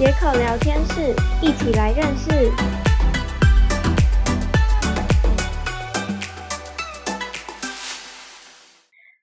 [0.00, 2.30] 野口聊天室，一起来认识。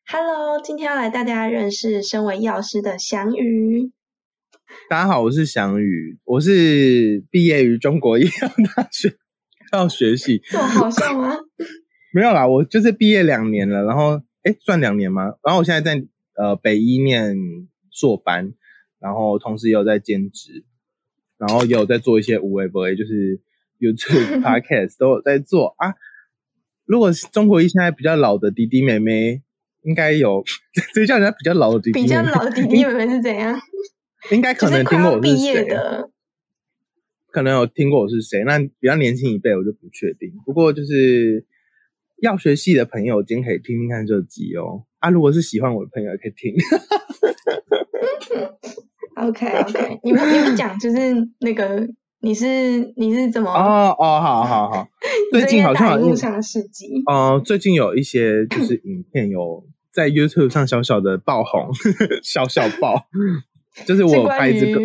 [0.05, 3.93] Hello，今天要来带大家认识身为药师的翔宇。
[4.89, 9.15] 大家好，我是翔宇，我是毕业于中国医药大学
[9.71, 10.41] 药学系。
[10.43, 11.37] 这么好笑吗？
[12.13, 15.23] 没有啦，我就是毕业两年了，然后哎，算两年吗？
[15.41, 16.05] 然后我现在在
[16.35, 17.33] 呃北医念
[17.91, 18.51] 硕班，
[19.05, 20.63] 然后同时也有在兼职，
[21.37, 23.39] 然后也有在做一些无为不为，就是
[23.79, 25.93] YouTube、 Podcast 都有在做啊。
[26.85, 29.43] 如果是中国一现在比较老的弟弟妹妹，
[29.83, 30.43] 应该有，
[30.95, 33.55] 所以叫人家比较老的弟弟，比较老的弟弟妹妹是怎样？
[34.31, 36.09] 应该可能听过我毕业的，
[37.29, 38.43] 可能有听过我是谁。
[38.43, 40.33] 那比较年轻一辈，我就不确定。
[40.45, 41.45] 不过就是。
[42.21, 44.85] 要学系的朋友今天可以听听看这集哦。
[44.99, 46.55] 啊，如果是喜欢我的朋友也可以听。
[49.15, 51.87] OK OK，你们你们讲就是那个
[52.21, 53.49] 你是你是怎么？
[53.51, 54.87] 哦哦，好好好。
[55.31, 57.01] 最近好像有上事迹。
[57.07, 61.69] 哦，最近有一些就是影片有 在 YouTube 上小小的爆红，
[62.23, 63.07] 小小爆，
[63.85, 64.81] 就是我拍这个。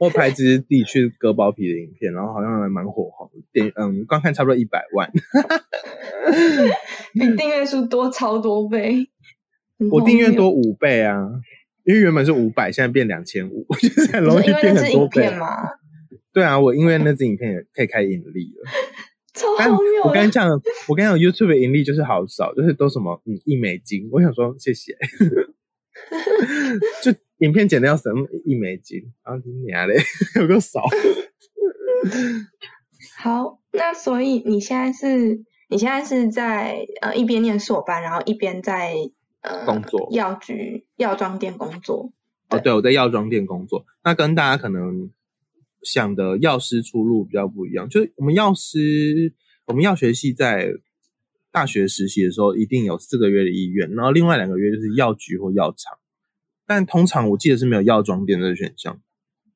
[0.00, 5.10] 我拍自己去割包皮的影片，然后好像还蛮火红，点嗯，观看差不多一百万，
[7.14, 9.08] 比订阅数多超多倍。
[9.90, 11.16] 我订阅多五倍啊，
[11.88, 15.56] 因为原本是五百，现在变两千五， 就是很容易变很多倍嘛。
[16.34, 18.70] 对啊，我因为那支影片也可以开盈利了，
[19.32, 20.04] 超荒谬。
[20.04, 20.50] 我跟你讲，
[20.86, 24.06] 我跟你讲，YouTube 的盈利就是好少，就是都什么嗯一美金。
[24.12, 24.94] 我想说谢谢，
[27.02, 27.18] 就。
[27.38, 29.94] 影片剪掉什么一美金，然后你娘嘞，
[30.34, 30.82] 有个少。
[33.16, 38.92] 好，那所以你现在是，你现在是在呃一边念硕班，然后一边在
[39.40, 42.12] 呃工作药局药妆店工作。
[42.50, 43.84] 哦，对，我在药妆店工作。
[44.02, 45.10] 那跟大家可能
[45.82, 49.34] 想的药师出路比较不一样，就是我们药师，
[49.66, 50.72] 我们药学系在
[51.52, 55.98] 大学实习的时候，一定有四个月的医院，然后另外两个月就是药局或药厂。
[56.66, 59.00] 但通常我记得是没有药妆店的选项，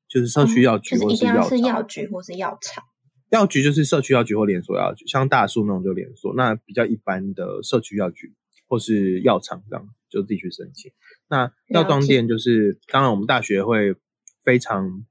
[0.08, 2.84] 就是社区药局或是药是药局或是药厂。
[3.30, 6.34] 药局就是社区药局或连锁药局，像大树那种就连锁。
[6.34, 8.34] 那比较一般的社区药局
[8.72, 10.90] 或是药厂这样，就自己去申请。
[11.28, 13.94] 那药妆店就是，当然我们大学会
[14.42, 15.04] 非常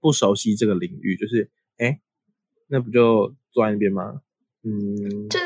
[0.00, 1.98] 不熟悉这个领域，就是哎，
[2.68, 4.20] 那不就坐在那边吗？
[4.64, 5.44] 嗯，就是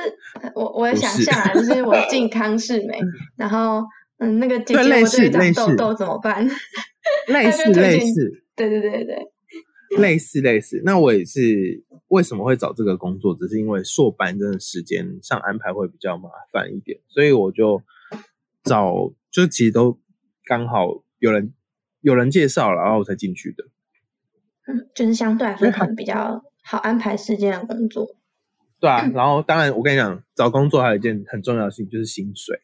[0.56, 2.98] 我我也想象就是我进康世美，
[3.36, 3.84] 然后。
[4.18, 6.46] 嗯，那个姐姐，我这里长痘痘怎么办？
[7.26, 9.16] 类似类似，对对对对，
[9.98, 10.82] 类似类似。
[10.84, 17.82] 那我也是为什么会找这个工作，只是因为硕班真的时间上安排会比较麻烦一点，所以我就
[18.62, 19.98] 找，就其实都
[20.44, 21.52] 刚好有人
[22.00, 23.64] 有人介绍了，然后我才进去的。
[24.66, 28.16] 嗯，就是相对来说可能比较好安排时间的工作。
[28.80, 32.60] 对啊，然后当然我跟你讲，找工作还有一件很重要的事情就是薪水。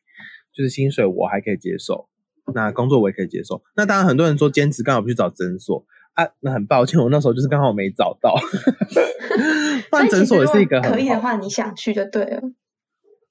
[0.52, 2.08] 就是薪水我还可以接受，
[2.52, 3.62] 那工作我也可以接受。
[3.76, 8.34] 那当然很多人说兼职刚好去找诊所啊，那很抱歉，我那时候就是刚好没找到。
[9.90, 12.42] 换诊所也是一个可以的话，你想去就对了。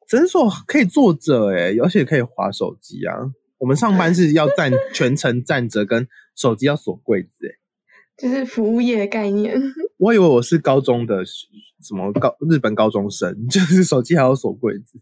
[0.07, 3.15] 诊所可以坐着哎，而且可以划手机啊。
[3.59, 7.51] 我们上班是要站 全程站着，跟手机要锁柜子哎，
[8.17, 9.55] 就是服务业的概念。
[9.97, 14.99] 我以为我是高中的什么高日本高中生，就是手机还要锁柜子。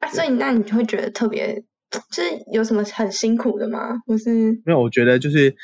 [0.00, 3.98] 啊，所以那你就会觉得特别，就是有什么很辛苦的吗？
[4.06, 4.80] 或是没有？
[4.80, 5.54] 我觉得就是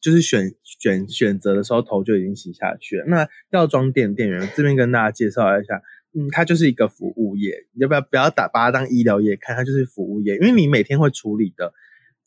[0.00, 3.04] 就是选选选择的时候头就已经洗下去了。
[3.06, 5.82] 那药妆店店员这边跟大家介绍一下，
[6.14, 9.56] 嗯，它就是一个服务业，你要不要不要打把它当医疗业看？
[9.56, 11.72] 它就是服务业，因为你每天会处理的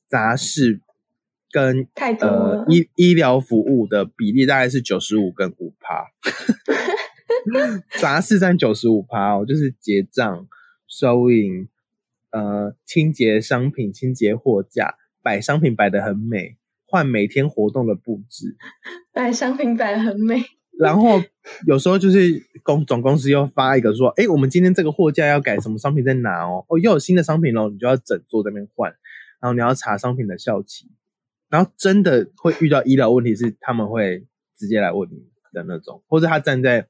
[0.08, 0.82] 杂事
[1.52, 1.88] 跟
[2.20, 6.06] 呃医医疗服务的比例大概是九十五跟五趴，
[8.00, 10.48] 杂事占九十五趴哦，就是结账。
[10.92, 11.68] 收银，
[12.32, 16.58] 呃，清洁商品、清洁货架，摆商品摆的很美，
[16.90, 18.58] 换每天活动的布置，
[19.14, 20.44] 摆商品摆的很美。
[20.80, 21.22] 然后
[21.68, 28.90] 有时候就是公总公司又发一个说，哎，我们今天这个货架要改什么商品在哪哦，哦，又有新的商品喽，你就要整座在那边换，
[29.40, 30.90] 然后你要查商品的效期，
[31.50, 34.26] 然后真的会遇到医疗问题，是他们会
[34.58, 35.18] 直接来问你
[35.54, 36.88] 的那种，或者他站在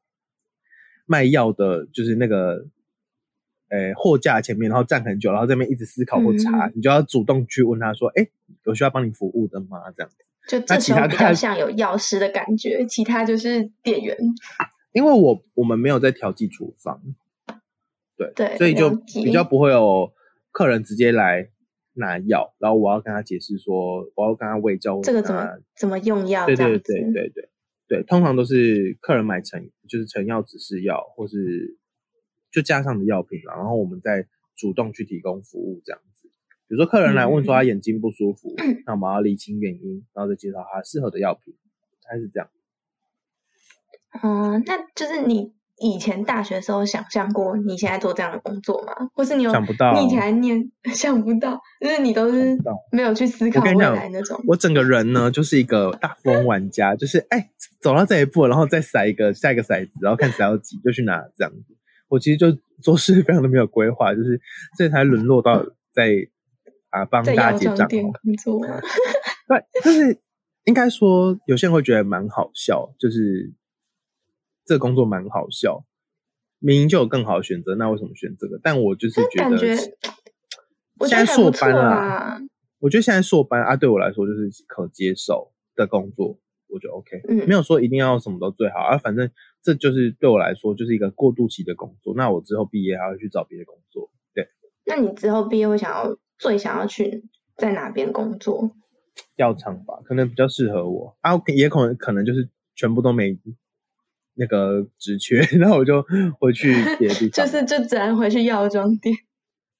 [1.06, 2.68] 卖药的，就是那个。
[3.70, 8.28] 诶，货架前面，然后站很久，然后这边一直思考或查，你就要主动去问他说：“哎，
[8.66, 10.18] 有需要帮你服务的吗？”这样子，
[10.48, 14.18] 就这时候比较像有药师的感觉，其他就是店员。
[14.92, 17.00] 因为我我们没有在调剂处方，
[18.18, 18.90] 对对，所以就
[19.24, 20.12] 比较不会有
[20.52, 21.50] 客人直接来
[21.94, 27.50] 拿药，然后我要跟他解释说，我要跟他喂教这个怎么怎么用药，对对对对对
[27.88, 31.78] 对，通常都是客人买成就是成药指示药，或是
[32.52, 34.26] 就加上的药品了然后我们再
[34.56, 36.28] 主动去提供服务这样子。
[36.68, 38.56] 比如说客人来问说他眼睛不舒服，
[38.86, 41.56] 那我们要理清原因，然后再介绍他适合的药品，
[42.08, 42.50] 还是这样。
[44.24, 45.54] 嗯，那就是你。
[45.82, 48.92] 以前大学时候想象过你现在做这样的工作吗？
[49.14, 49.94] 或是你有想不到？
[49.94, 52.58] 你以前念 想不到，就是你都是
[52.92, 54.44] 没有去思考未来那种。
[54.46, 57.50] 我整个人呢，就是一个大富翁玩家，就是哎，
[57.80, 61.78] 走到这一步，然后再骰一个下一个骰子，然后看谁要几就去拿这样子。
[62.10, 62.52] 我其实就
[62.82, 64.42] 做事非常的没有规划，就是
[64.78, 66.28] 这才沦落到在
[66.90, 68.12] 啊帮大家结账工
[68.44, 68.60] 作。
[69.48, 70.20] 对，就是
[70.66, 73.54] 应该说有些人会觉得蛮好笑，就是。
[74.66, 75.84] 这工作蛮好笑，
[76.60, 78.60] 明明就有更好的选择，那为什么选这个？
[78.62, 79.58] 但我就是觉得，
[81.10, 82.40] 现在硕班啊，
[82.78, 92.14] 我觉得现在硕班啊，对我来说就是可接受的工作，我觉得 OK，嗯，没有说一定要什么都最好啊，反正这就是对我来说就是一个过渡期的工作。
[92.16, 94.48] 那我之后毕业还要去找别的工作，对。
[94.86, 97.26] 那你之后毕业会想要最想要去
[97.56, 98.72] 在哪边工作？
[99.36, 103.38] 药厂吧，可能比较适合我啊，也可能可能就是全部都没。
[104.36, 106.02] 那个职缺， 然后我就
[106.40, 109.14] 回去别的地 方，就是就只能回去药妆店。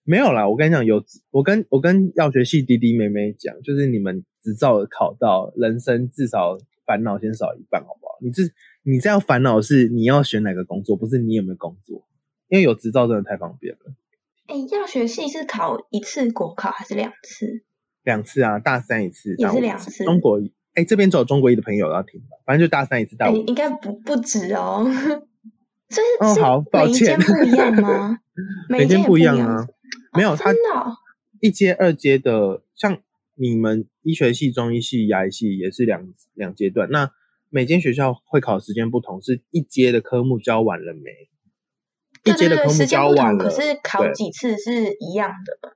[0.04, 8.18] 没有啦，我跟你讲，有我跟我跟药学系弟弟妹妹讲，就是你们执照考到，人生至少烦恼先少一半，好不好？
[8.20, 8.44] 你这
[8.90, 12.08] 你这样烦恼是你要选哪个工作，不是你有没有工作，
[12.48, 13.94] 因为有执照真的太方便了。
[14.48, 17.64] 哎，药学系是考一次国考还是两次？
[18.04, 20.04] 两次啊，大三一次，也是两次。
[20.04, 20.42] 中国。
[20.76, 24.86] 哎，这边有中国一的朋友要听吧，反正就大三一次，大五应该不不止哦。
[25.90, 28.20] 这是哦，好，抱歉，不一样吗？
[28.70, 29.68] 每间不一样啊，
[30.14, 30.54] 没有，它
[31.42, 33.00] 一阶、二阶的，像
[33.36, 36.88] 你们医学系、中医系、牙医系也是两两阶段。
[36.92, 37.12] 那
[37.50, 41.30] 每间学校会考时间不同，是一阶的科目教完了没？
[42.24, 45.76] 一阶的科目教完了，可是考几次是一样的。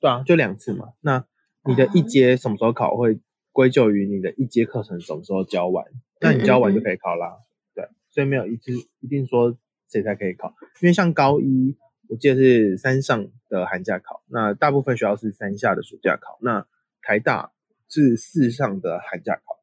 [0.00, 0.94] 对啊，就两次嘛。
[1.00, 1.24] 那
[1.64, 3.20] 你的一阶什么时候考会？
[3.56, 5.82] 归咎于你的一阶课程什么时候教完，
[6.20, 7.38] 那你教完就可以考啦。
[7.74, 8.70] 对，所以没有一次
[9.00, 9.56] 一定说
[9.88, 11.74] 谁才可以考，因为像高一，
[12.10, 16.66] 我记得是三上的寒假考，那大部分学校是三下的暑假考，那
[17.00, 17.52] 台大
[17.88, 19.55] 是四上的寒假考。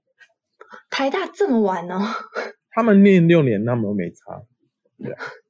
[0.90, 2.00] 台大这么晚呢？
[2.72, 4.42] 他们念六年，他们都没差。
[4.98, 5.10] 对，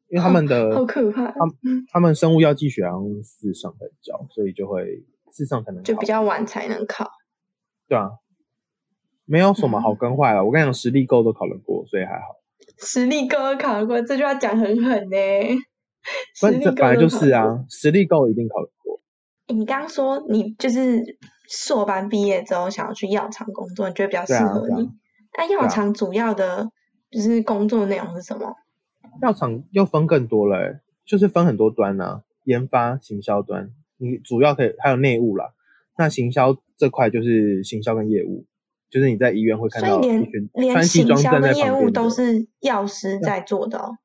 [0.09, 1.27] 因为他们的好可怕。
[1.27, 1.39] 他
[1.91, 7.09] 他们生物药剂学好像四上在教，所以就会四上才能就比较晚才能考。
[7.87, 8.09] 对啊。
[9.25, 12.35] 没有什么好跟坏了，我跟你讲，实力够都考得过，所以还好。
[12.77, 15.17] 实力够都考得过，这句话讲很狠呢。
[16.35, 18.99] 实力够本来就是啊，实力够一定考得过。
[19.47, 21.17] 你刚刚说你就是
[21.47, 24.89] 硕班毕业之后想要去药厂工作，你觉得比较适合你？
[25.37, 26.69] 那药厂主要的
[27.09, 28.55] 就是工作内容是什么？
[29.21, 33.71] 药厂又分更多了，就是分很多端啊，研发、行销端。
[33.97, 35.53] 你主要可以还有内务啦，
[35.97, 38.45] 那行销这块就是行销跟业务。
[38.89, 43.97] 就是你在医院会看到，连连行销的业务都是药师在做的哦。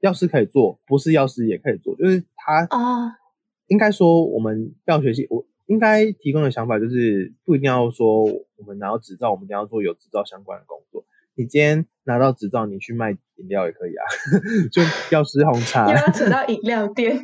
[0.00, 3.18] 药师可以做，不是药师也可以做，就是他啊。
[3.66, 11.04] 应该说，我们药学系我应该提供的想法就是，不一定要说我们拿到执照，我们一定要做有执照相关的工作。
[11.34, 14.04] 你今天拿到执照，你去卖饮料也可以啊，
[14.70, 15.90] 就药师红茶。
[15.90, 17.18] 又要扯到饮料店，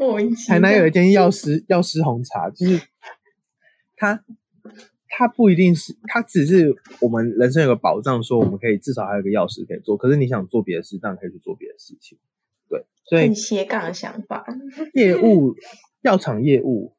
[0.00, 0.54] 莫名其妙。
[0.54, 2.80] 台南有一间药师药师红茶，就是
[3.96, 4.24] 它。
[5.16, 9.96] 它不一定是，它只是我们人生有个保障，说我们可以至少还有个药师可以做。
[9.96, 12.18] 可是你想做别的事，当然可以去做别的事情。
[12.68, 14.44] 对，所以斜杠的想法，
[14.92, 15.54] 业务
[16.02, 16.96] 药厂业务，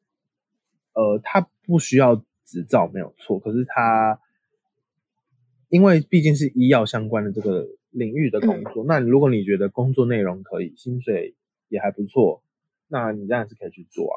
[0.96, 3.38] 呃，他不需要执照没有错。
[3.38, 4.18] 可是他
[5.68, 11.34] 因为毕竟是医药相关的这个领域的工作，那如果你觉得工作内容可以，薪水
[11.68, 12.42] 也还不错，
[12.88, 14.16] 那你当然是可以去做啊。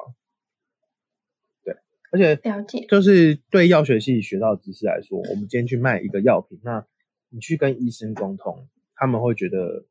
[1.66, 1.76] 对
[2.12, 6.86] 而且了解，就是对药学系学到知识来说，我们今天去卖一个药品，那
[7.30, 9.86] 你去跟医生沟通，他们会觉得，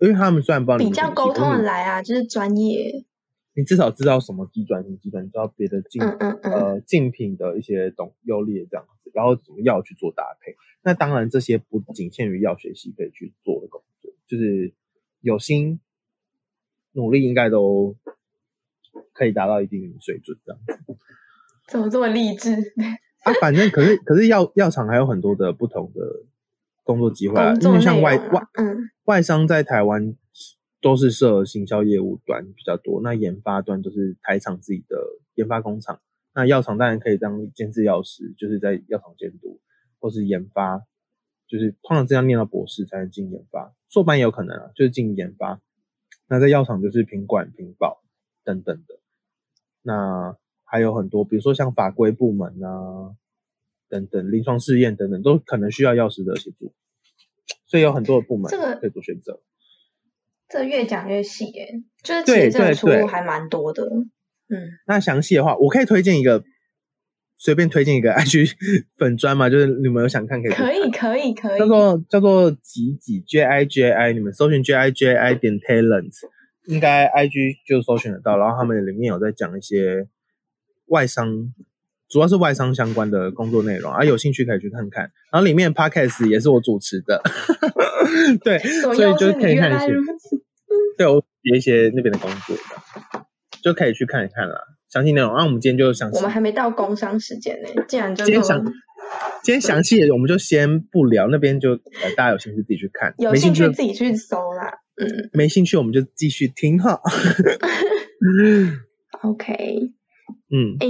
[0.00, 3.06] 因为他们虽然不知道比较沟通的来啊，就是专业。
[3.54, 10.56] 你至少知道什么基转什么基转，你知道别的竞呃竞品的一些懂优劣这样子，然后怎么药去做搭配。
[10.82, 14.72] 那当然这些不仅限于药学系可以去做的工作，就是
[15.20, 15.80] 有心
[16.92, 17.96] 努力，应该都。
[19.14, 20.60] 可以达到一定水准，这样
[21.68, 22.52] 怎么这么励志
[23.24, 23.32] 啊？
[23.40, 26.00] 反正可是可是药药厂还有很多的不同的
[26.82, 30.14] 工作机会啊，因为像外外嗯外商在台湾
[30.82, 34.98] 都是设行销业务端比较多，那研发端都是台厂自己的
[35.34, 36.02] 研发工厂。
[36.34, 39.60] 那药厂当然可以当监制药师，就是在药厂监督，
[40.00, 40.82] 或是研发，
[41.46, 45.60] 就是通常这样念到博士才能进研发，硕班也有可能啊，就是进研发。
[46.26, 48.02] 那在药厂就是品管、品保
[48.42, 48.98] 等等的。
[49.82, 53.14] 那还有很多，比如说像法规部门啊，
[53.88, 56.72] 等等，临床试验等等，都可能需要药师的协助。
[57.66, 59.34] 所以有很多的部门可以做选择。
[59.34, 59.51] 这
[60.60, 61.68] 越讲越细耶，
[62.02, 63.84] 就是其实这个出路还蛮多的。
[63.84, 66.42] 嗯，那详细的话，我可以推荐一个，
[67.38, 68.52] 随便推荐一个 IG
[68.96, 70.52] 粉砖嘛，就是你们有想看可以。
[70.52, 71.58] 可以可以可以。
[71.58, 76.12] 叫做叫做几几 J I J I，你们搜寻 J I J I 点 Talent，
[76.66, 78.36] 应该 IG 就搜寻得到。
[78.36, 80.06] 然后他们里面有在讲一些
[80.86, 81.52] 外商，
[82.08, 85.10] 主要是外商相关的工作内容啊，有兴趣可以去看看。
[85.32, 87.22] 然后里面 Podcast 也是我主持的，
[88.44, 89.94] 对，所以就可以看一些。
[91.02, 92.62] 对我写一些那边的工作的。
[93.62, 94.56] 就可以去看一看啦，
[94.88, 95.32] 详细内容。
[95.36, 96.16] 那我们今天就详细。
[96.16, 98.64] 我们还没到工商时间呢，既然就今天详，
[99.44, 104.80] 今天详细的我们就先不聊，那边就呃大家有兴趣自己去看，有兴趣自己去搜啦。
[104.96, 107.00] 嗯，没兴趣我们就继续听哈。
[109.22, 109.78] OK，
[110.50, 110.88] 嗯，哎，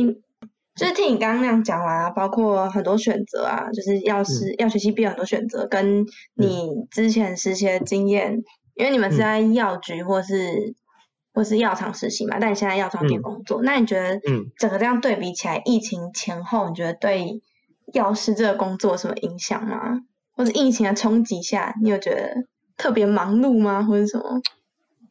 [0.75, 8.42] 就是听你刚刚那样讲完啊，包括很多选择啊，就是要是要学习必有很多选择，跟你之前实习的经验，
[8.75, 10.75] 因为你们是在药局或是。
[11.35, 17.41] 或是药厂实习嘛，但你现在药妆店工作，那你觉得，嗯，整个这样对比起来，疫情前后，你觉得对
[17.95, 20.02] 药师这个工作有什么影响吗？
[20.37, 22.45] 或者疫情的冲击下，你有觉得
[22.76, 23.83] 特别忙碌吗？
[23.83, 24.43] 或者什么？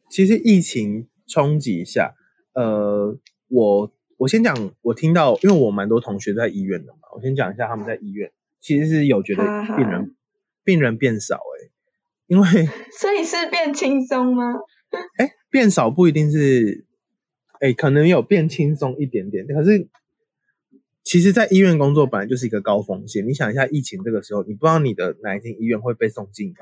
[0.08, 2.14] 其实疫情冲击下，
[2.54, 9.42] 呃，我我先讲，我听到，因为我蛮多同学在医院的嘛，我先讲一下他们在医院，其实是有觉得
[9.76, 10.14] 病人
[10.62, 11.71] 病人变少，哎，
[12.32, 12.46] 因为
[12.98, 14.54] 所以是变轻松吗？
[15.20, 15.30] 哎。
[15.52, 16.86] 变少不一定是，
[17.60, 19.46] 哎，可能有变轻松一点点。
[19.46, 19.86] 可是，
[21.04, 23.28] 其实，在医院工作本来就是一个高风险。
[23.28, 26.54] 你想一下，疫情这个时候，你不知道你的哪一间医院会被送进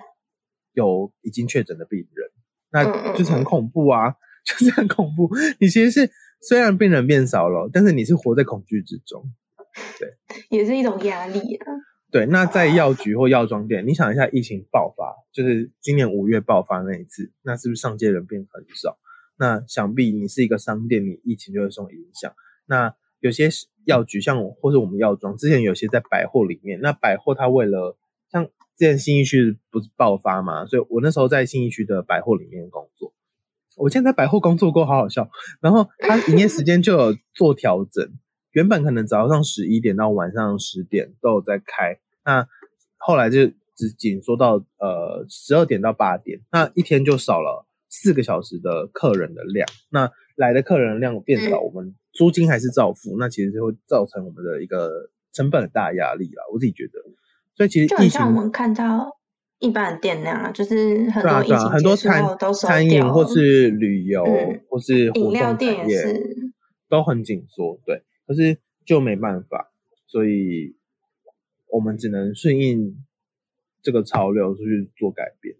[0.73, 2.31] 有已经确诊的病人，
[2.73, 5.31] 那就是很恐怖啊， 就是很恐怖。
[5.61, 6.11] 你其实是
[6.41, 9.23] 虽然病人变少了，但是你是活在恐惧之中，
[10.01, 10.17] 对，
[10.51, 11.67] 也是一种压力啊。
[12.11, 18.99] 对，那在药局或药妆店，你想一下，疫情爆发，就是今年五月爆发那一次，那是不是上街人变很少？
[19.39, 22.33] 那想必你是一个商店，你疫情就会受影响。
[22.67, 23.49] 那有些
[23.85, 27.97] 药局，像我或者我们药妆，之前有些在百货里面，那百货它为了
[28.33, 28.51] 像之
[28.87, 33.13] 前新义区不是爆发嘛，所以我那时候在新义区的百货里面工作，
[33.77, 35.31] 我现在在百货工作过，好好笑。
[35.61, 38.11] 然后它营业时间就有做调整。
[38.53, 42.47] 原本可能早上十一点到晚上十点都有在开，那
[42.97, 56.43] 后来就只紧缩到呃十二点到八点，那一天就少了四个小时的客人的量，那来的客人量变少，我们租金还是照付，那其实就会造成我们的一个成本很大压力啦。
[56.53, 57.01] 我自己觉得，
[57.55, 59.17] 所以其实就像我们看到
[59.61, 64.25] 一般的店那样，就是很多疫情很多餐餐饮或是旅游
[64.69, 66.53] 或是饮料店也是
[66.89, 68.03] 都很紧缩，对。
[68.31, 69.73] 可是就没办法，
[70.07, 70.77] 所以
[71.67, 73.05] 我们只能顺应
[73.83, 75.57] 这个潮流去做改变。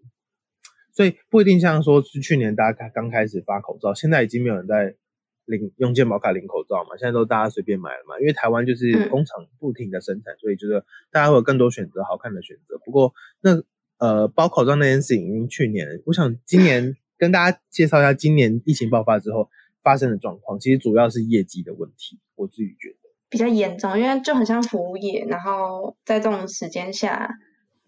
[0.93, 4.95] 所以不一定像说是去年大家刚开始发口罩，现在已经没有人在
[5.43, 6.95] 领用健保卡领口罩嘛？
[6.95, 8.17] 现在都大家随便买了嘛？
[8.21, 12.79] 因为台湾就是工厂不停的生产，所以就是大家会有更多选择，好看的选择。
[12.85, 13.61] 不过那
[13.97, 19.49] 呃包口罩那件事情，去年我想今年跟大家介绍一下，今年疫情爆发之后。
[19.83, 27.29] 发生的状况其实主要是业绩的问题，我自己觉得比较严重，因为就很像服务业，然后在这种时间下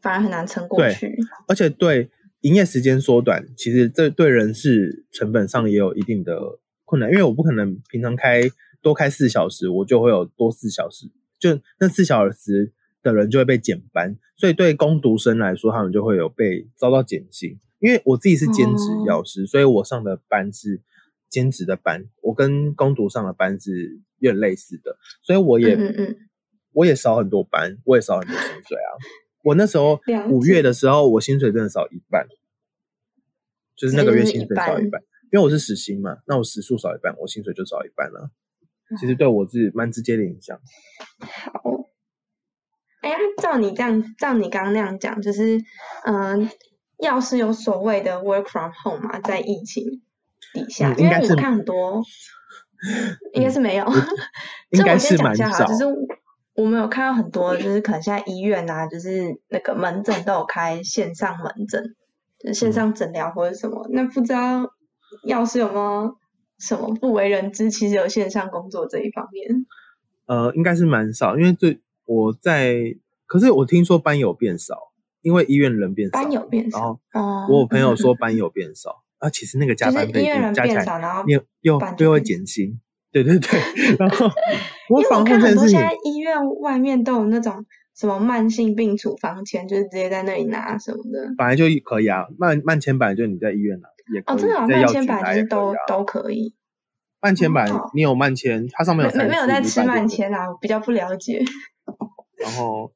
[0.02, 1.16] 反而很难撑过去。
[1.48, 2.10] 而且对
[2.42, 8.42] 营业时间缩短，其实这对人事成本上也有一定的困难，因为我不可能平常开
[8.82, 12.72] 多开四小时，我就会有多四小时，就那四小时
[13.04, 17.60] 的人就会被减班，所以对工读生来说，他们就会有被遭到减薪。
[17.80, 20.82] 因为我自己是兼职药师，所以我上的班是。
[21.34, 25.76] 兼职的班，我跟工读上的班是有点类似的，所以我也
[26.74, 28.90] 我也少很多班，我也少很多薪水啊。
[29.44, 30.00] 我那时候
[30.30, 32.28] 五月的时候，我薪水真的少一半，
[33.76, 38.30] 就是那个月薪水少一半，因为我是时薪嘛，那我时数少一半，我薪水就少一半了。
[39.00, 40.60] 其实对我是蛮直接的影响。
[41.20, 41.90] 好，
[43.02, 43.10] 哎，
[43.42, 45.60] 照你这样，照你刚刚那样讲，就是
[46.06, 46.48] 嗯，
[47.00, 50.04] 要是有所谓的 work from home 嘛，在疫情。
[50.54, 52.02] 底下，因为我看很多，
[53.34, 53.86] 应该是没有。
[54.70, 55.66] 应该是蛮少。
[55.66, 55.84] 就是
[56.56, 61.84] 我们有看到很多，就是可能现在医院啊，就是那个门诊都有开线上门诊，
[62.40, 63.88] 就是线上诊疗或者什么。
[63.92, 64.72] 那不知道
[65.26, 66.16] 药师有没有
[66.60, 69.66] 什么不为人知，其实有线上工作这一方面？
[70.26, 72.96] 呃，应该是蛮少，因为最我在，
[73.26, 74.78] 可是我听说班友变少，
[75.22, 77.00] 因为医院人变少，班有变少。
[77.12, 80.86] 然后我有朋友说 班有变少，啊，其实那个加班费加起来，
[81.28, 82.78] 又又又会减薪。
[83.10, 83.60] 对对对，
[83.98, 84.28] 然后
[84.90, 87.66] 我防控很多现在医院外面都有那种
[87.96, 91.34] 什么慢性病处方签，就是直接在那里拿什么的。
[91.38, 94.36] 本来就可以啊，慢慢签本来就你在医院拿也可以。
[94.36, 96.54] 哦，真的啊，慢签本来就是都都可以。
[97.22, 99.30] 慢签版你有慢签，它上面有。
[99.30, 101.42] 没有在吃慢签啊，我比较不了解。
[102.44, 102.92] 然后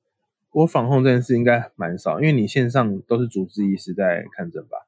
[0.52, 4.87] 我防控这件事应该蛮少，因为你线上都是主治医师在看诊吧？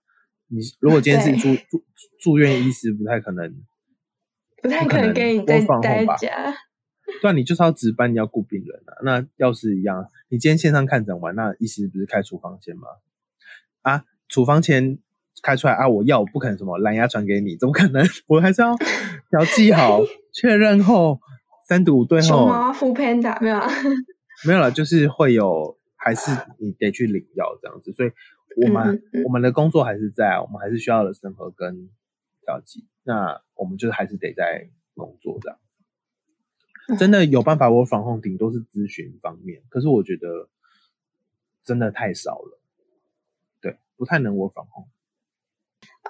[0.50, 1.84] 你如果今天是住住
[2.20, 3.56] 住院医师，不太可能。
[4.62, 6.54] 不太可能给你在待家。
[7.22, 8.92] 对啊，你就是要值班，你要顾病人啊。
[9.04, 12.88] 那要是一样，你今天线上看诊完，那医师不是开处方签吗？
[13.84, 15.00] 啊，处方签
[15.42, 18.06] 开出来啊，我药不可能什么蓝牙传给你，怎么可能？
[18.28, 18.76] 我还是要
[19.32, 20.02] 要记好，
[20.34, 21.20] 确认后
[21.68, 22.28] 三读五对后。
[22.28, 23.60] 熊猫敷 Panda 没有？
[24.46, 27.94] 没有了，就是会有，还是你得去领药这样子。
[27.94, 28.12] 所以
[28.58, 31.90] 我们我们的工作还是在，我们还是需要的审核跟
[32.42, 32.88] 调剂。
[33.04, 35.60] 那我们就是还是得在工作这样，
[36.98, 40.50] 真的有办法我防控顶多是咨询方面，可是我觉得
[41.64, 42.60] 真的太少了，
[43.62, 44.88] 对，不太能我防控。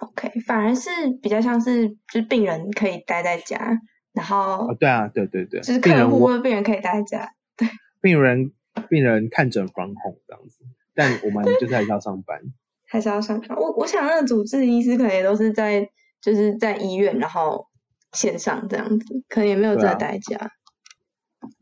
[0.01, 0.89] OK，反而是
[1.21, 3.79] 比较像是就是病人可以待在家，
[4.13, 7.67] 然后啊对啊，对对对，就是客户或者病人可以待在家，对，
[8.01, 8.51] 病人
[8.89, 10.65] 病人看诊防控这样子，
[10.99, 12.39] 但我们就是还是要上班，
[12.85, 13.57] 还是要上班。
[13.57, 15.89] 我我想那个主治医师可能也都是在。
[16.21, 17.67] 就是在医院，然后
[18.11, 20.51] 线上这样子，可能也没有这个代价。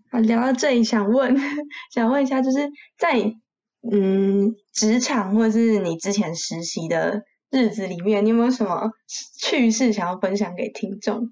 [0.09, 1.37] 啊，聊到这里，想问，
[1.93, 2.67] 想问一下，就是
[2.97, 3.35] 在
[3.91, 8.89] 嗯职场或者是你之前实习的日子里面，你有没有什么
[9.39, 11.31] 趣事想要分享给听众？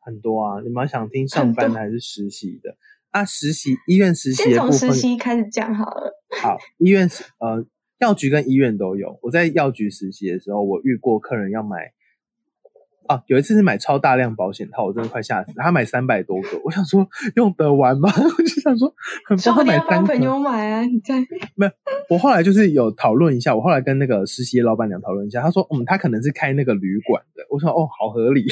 [0.00, 2.76] 很多啊，你们想听上班的还是实习的？
[3.10, 6.10] 啊，实习医院实习，先从实习开始讲好了。
[6.42, 7.64] 好，医院是呃
[8.00, 9.18] 药局跟医院都有。
[9.22, 11.92] 我在药局实习的时候，我遇过客人要买。
[13.06, 15.52] 啊，有一次是买超大量保险套，我真的快吓死。
[15.56, 18.08] 他买三百多个，我想说用得完吗？
[18.16, 18.94] 我就想说，
[19.26, 21.20] 很不买三朋友买啊，你在
[21.54, 21.72] 没有？
[22.08, 27.44] 我后来就是有讨论一下，我后来跟那个实习老板娘讨论一下，她说，嗯，他可能是开那个旅馆的。
[27.50, 28.46] 我说，哦，好合理，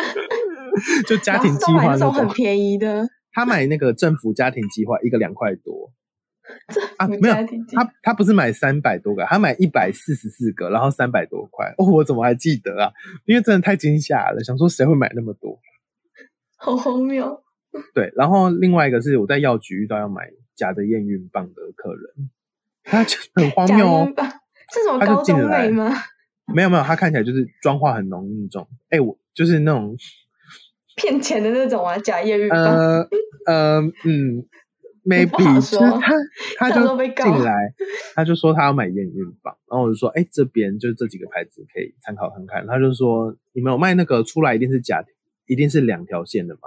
[1.08, 3.08] 就家庭计划那种很便宜的。
[3.32, 5.90] 他买那个政府家庭计划，一个两块多。
[6.96, 7.34] 啊，没有，
[7.72, 11.66] 他他不是买三百多个，他买一百四十四个，然后三百多块。
[11.78, 12.92] 哦，我怎么还记得啊？
[13.24, 15.58] 因为真的太惊吓了，想说谁会买那么多？
[16.56, 17.42] 好荒谬。
[17.94, 22.30] 对，然后另外一个是我在药局遇到要买假的验孕棒的客人，
[22.84, 24.12] 他就很荒谬哦。
[24.72, 25.92] 这种高中美吗？
[26.52, 28.68] 没有没有，他看起来就是妆化很浓那种。
[28.90, 29.96] 哎，我就是那种
[30.96, 32.58] 骗钱的那种啊，假验孕棒。
[32.58, 33.08] 呃
[33.46, 34.46] 呃嗯。
[35.04, 35.30] Maybe
[36.58, 37.72] 他 他就进来，
[38.14, 42.66] 他就说他要买验孕棒，然后我就说，哎，这边就这几个牌子可以参考看看。
[42.66, 45.02] 他就说，你们有卖那个出来一定是假，
[45.46, 46.60] 一定是两条线的吗？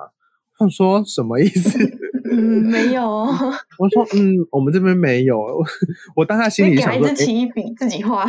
[0.58, 1.80] 他说什么意思？
[2.32, 3.04] 嗯，没有。
[3.04, 5.38] 我说，嗯，我们这边没有。
[6.16, 8.26] 我当下心里想说，起笔自己画。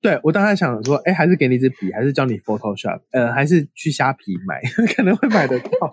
[0.00, 4.60] 对我当下想说，哎，还是给你一支笔，还是教你 Photoshop，呃，还是去虾皮买，
[4.94, 5.90] 可能会买得到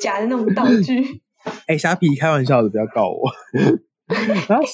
[0.00, 1.22] 假的那种道具。
[1.66, 3.30] 哎，虾皮开玩笑的，不要告我。
[4.48, 4.64] 然后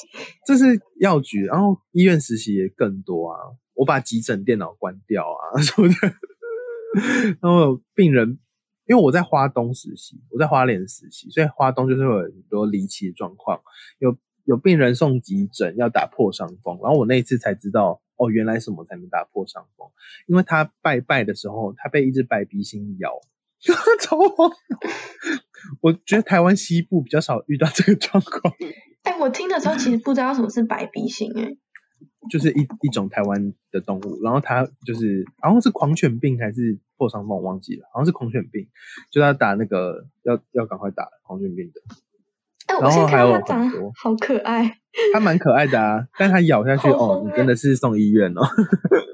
[0.47, 3.39] 这是药局，然后医院实习也更多啊。
[3.75, 5.95] 我把急诊电脑关掉啊 什么的。
[7.41, 8.39] 然后病人，
[8.87, 13.61] 因为我在花东实习，我在花莲实习，所以花东就是有很多离奇的状况。
[13.99, 19.91] 有有病人送急诊要打破伤风，然后我那一次才知道，哦，原来什么才能打破伤风？
[20.29, 23.11] 因为他拜拜的时候，他被一只白鼻星咬。
[24.01, 24.51] 超荒
[25.81, 28.55] 我觉得台湾西部比较少遇到这个状况。
[29.05, 31.57] 哎，我听的时候其实不知道什么是白鼻型，哎，
[32.31, 38.69] 就是一一种台湾的动物，然后它就是好像是狂犬病还是破伤风，我忘记了，好像是狂犬病，
[39.11, 41.81] 就要打那个要要赶快打狂犬病的。
[42.67, 44.79] 哎，然后还有很多，好可爱，
[45.13, 48.41] 它蛮可爱的啊，但它咬下去哦，你真的是送医院哦。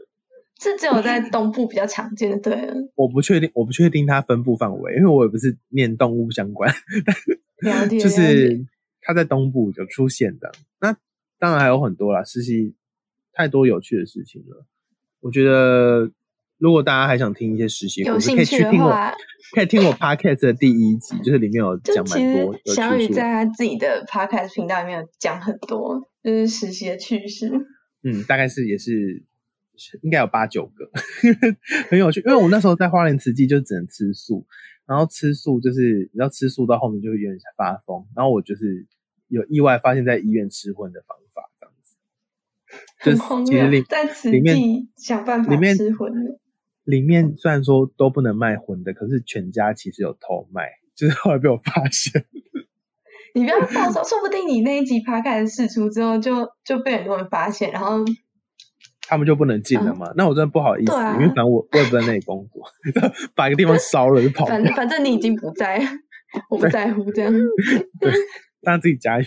[0.60, 2.70] 是只有在东部比较常见的，对。
[2.94, 6.70] 我不确定，我不确定它分布范围，因为我也不是念动物相关。
[7.64, 7.98] 了解。
[7.98, 8.66] 就是
[9.00, 10.94] 它在东部有出现的，那
[11.38, 12.74] 当然还有很多啦，实习
[13.32, 14.66] 太多有趣的事情了。
[15.20, 16.10] 我觉得
[16.58, 19.14] 如果大家还想听一些实习，有兴趣的话，
[19.54, 22.54] 可以听我 podcast 的第一集，就是里面有讲蛮多。
[22.66, 27.50] 小雨在他自己的 podcast 频道里面有讲很多，就是实习的趣事。
[28.02, 29.24] 嗯，大概是也是。
[30.02, 30.90] 应该有八九个，
[31.90, 32.20] 很有趣。
[32.20, 34.46] 因为我那时候在花莲慈济就只能吃素，
[34.86, 38.86] 然后吃素就是你知道吃素到后面就会有点发疯，然后我就是
[39.28, 41.96] 有意外发现，在医院吃荤的方法这样子，
[43.04, 46.38] 就是其实里在慈济想办法吃荤的。
[46.84, 52.24] 里面虽然说都不能卖荤的，可是全家其实有偷卖，就是后来被我发现。
[53.32, 58.04] 你不要放手，说不定你那一集趴开始试出之后，就就被很多人发现，然后
[59.10, 60.12] 他们就不能进了嘛？
[60.16, 62.62] 那我真的不好意思，因为反正我我也不在那里工作，
[63.34, 64.46] 把一个地方烧了就跑。
[64.46, 65.82] 反正反正你已经不在，
[66.48, 67.32] 我不在乎这样。
[67.98, 68.12] 对，
[68.62, 69.26] 大家自己加油。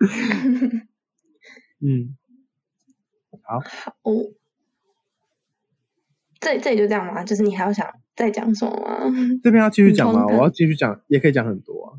[1.80, 2.14] 嗯，
[3.42, 3.58] 好。
[3.60, 3.94] 好。
[6.40, 7.24] 这这里就这样吗？
[7.24, 9.10] 就是你还要想再讲什么吗？
[9.42, 10.26] 这边要继续讲吗？
[10.26, 11.96] 我要继续讲，也可以讲很多啊。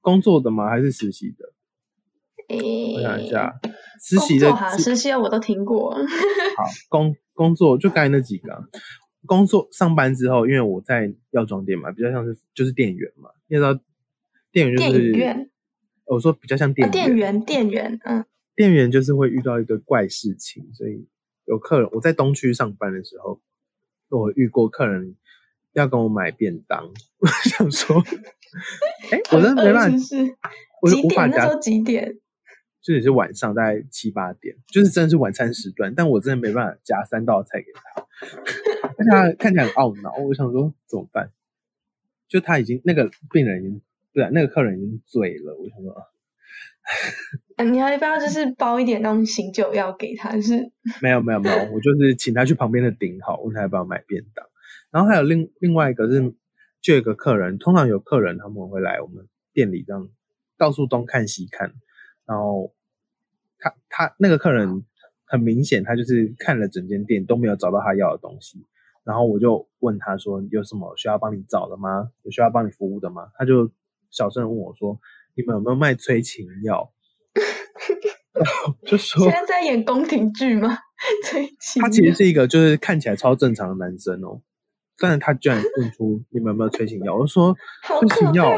[0.00, 0.70] 工作的吗？
[0.70, 1.52] 还是实习的？
[2.48, 3.60] 我想一下，
[4.02, 5.94] 实习的，实习的我都听过。
[6.56, 8.48] 好，工工作就刚才那几个。
[9.26, 13.30] 工作上班之后，因为我在药妆店嘛，比较像是就是店员嘛。
[13.48, 13.78] 你知道，
[14.52, 15.50] 店员就是
[16.06, 21.08] 我说比较像店店员，店员，嗯，店员就是会遇到一个怪事情，所以。
[21.44, 23.40] 有客人，我在东区上班的时候，
[24.10, 25.16] 我遇过客人
[25.72, 26.84] 要跟我买便当，
[27.16, 28.04] 我想说，
[29.10, 29.96] 哎，我真的没办法，
[30.82, 31.30] 我几点？
[31.30, 32.18] 那时候几点？
[32.80, 38.06] 就也是晚上大概七八点，就是真的是晚餐时段，但我真的没办法夹三道菜给他，
[39.10, 41.30] 他看起来很懊恼，我想说怎么办？
[42.28, 43.80] 就他已经那个病人已经
[44.12, 46.02] 对啊，那个客人已经醉了，我想说啊。
[47.64, 50.40] 你要不要就是包一点那种醒酒药给他？
[50.40, 54.46] 是没有没有没有，我就是请他去旁边的顶好，问他要不要买便当。
[54.90, 56.34] 然后还有另另外一个是，
[56.80, 60.08] 就有个客人，通常有客人他们会来我们店里这样
[60.56, 61.74] 到处东看西看，
[62.28, 62.72] 然后
[63.58, 64.84] 他他那个客人
[65.24, 68.64] 很明显，他就是看了整间店都没有找到他要的东西。
[69.02, 72.10] 然后我就问他说：“有什么需要帮你找的吗？
[72.22, 73.72] 有需要帮你服务的吗？”他就
[74.10, 75.00] 小声问我说。
[75.34, 76.90] 你们有没有卖催情药？
[78.84, 80.76] 就说现在在演宫廷剧吗？
[81.24, 81.80] 催情。
[81.80, 84.42] 他其实是一个就是看起来超正常的男生哦，
[84.98, 87.14] 但是他居然问出你们有没有催情药？
[87.14, 87.56] 我就说
[88.00, 88.50] 催情药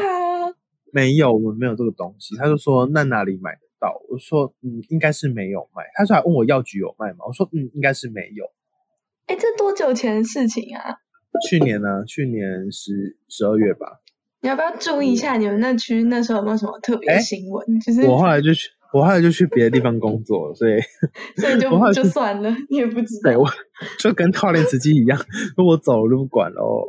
[0.91, 2.35] 没有，我们没有这个东西。
[2.37, 4.01] 他就说那哪里买得到？
[4.09, 5.83] 我说嗯，应该是没有卖。
[5.95, 7.25] 他说还问我药局有卖吗？
[7.27, 8.45] 我说嗯，应该是没有。
[9.27, 10.97] 哎，这多久前的事情啊？
[11.47, 12.03] 去年呢？
[12.05, 14.01] 去年十十二月吧。
[14.41, 17.79] 你要不要注意一下你们那区那时候有没有什么特别新闻？
[17.79, 20.81] 就是我后来就去，我后来就去别的地方工作了，所以
[21.39, 23.31] 所以就就算了，你也不知道。
[23.31, 23.47] 对，我
[23.99, 25.17] 就跟套链司机一样，
[25.63, 26.87] 我走了就不管喽。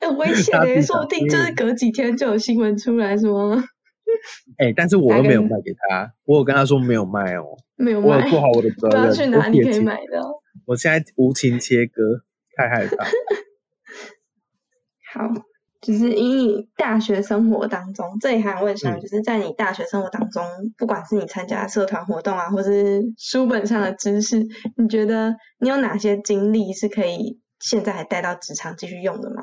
[0.00, 3.62] 很危 险的，说不定就是隔几天就有新闻出来说。
[4.58, 7.44] 哎，但是我又没有卖给他，我有跟他说没有卖哦，
[7.76, 9.12] 没有卖，我有做好我的责任。
[9.12, 10.20] 去哪里可以买的？
[10.66, 12.24] 我现在无情切割，
[12.56, 13.04] 太害怕。
[15.12, 15.44] 好。
[15.80, 20.44] 就是以你大学生活当中，这里还问一下，就是在你大学生活当中，
[20.76, 29.42] 不管是你参加社团活动啊，或是书本上的知识，你觉得你有哪些经历是可以现在还带到职场继续用的吗？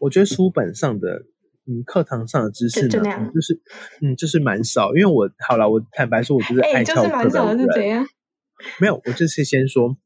[0.00, 1.24] 我觉得书本上的，
[1.66, 3.60] 嗯，课堂上的知识呢，就是，
[4.02, 4.94] 嗯，就是蛮少。
[4.94, 8.04] 因为我好了，我坦白说，我就是爱翘课的人。
[8.80, 9.96] 没有，我就是先说。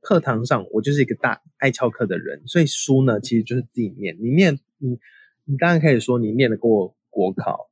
[0.00, 4.16] 课堂上，我就是一个大爱翘课的人，所以书呢，其实就是自己念。
[4.20, 4.96] 你念，你
[5.44, 7.68] 你当然可以说你念得过国考，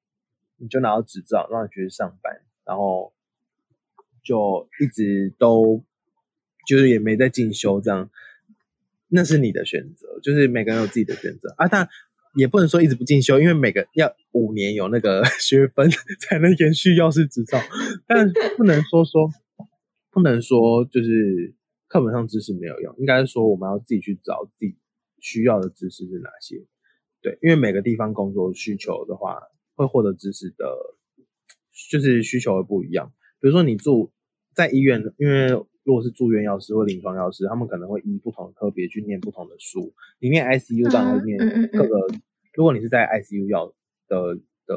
[0.56, 3.14] 你就拿到执照，让你去上班，然后
[4.24, 5.82] 就一直都
[6.66, 8.10] 就是也没在进修，这样
[9.08, 11.68] 那是你的选择，就是每个人有自己的选择啊。
[11.68, 11.88] 但
[12.34, 15.90] 也不能说一直不进修，因为每个要五年有那个 学分
[16.20, 17.58] 才能延续药师执照，
[18.06, 19.30] 但不能说说
[20.10, 21.54] 不能说就是。
[21.88, 24.76] 课本上知识没有用，应该说我们要自己去找自己
[25.20, 26.66] 需要的知识是哪些。
[27.22, 29.38] 对，因为每个地方工作需求的话，
[29.76, 30.66] 会获得知识的，
[31.88, 33.12] 就是需求会不一样。
[33.40, 34.12] 比如说你住
[34.52, 35.50] 在医院，因为
[35.86, 39.94] 如果是住院药师或临床药师，他们可能会依不同的科别去念不同的书。
[40.18, 41.38] 里面 ICU 当然会念
[41.70, 42.08] 各个，
[42.54, 43.72] 如果你是在 ICU 药
[44.08, 44.34] 的
[44.66, 44.74] 的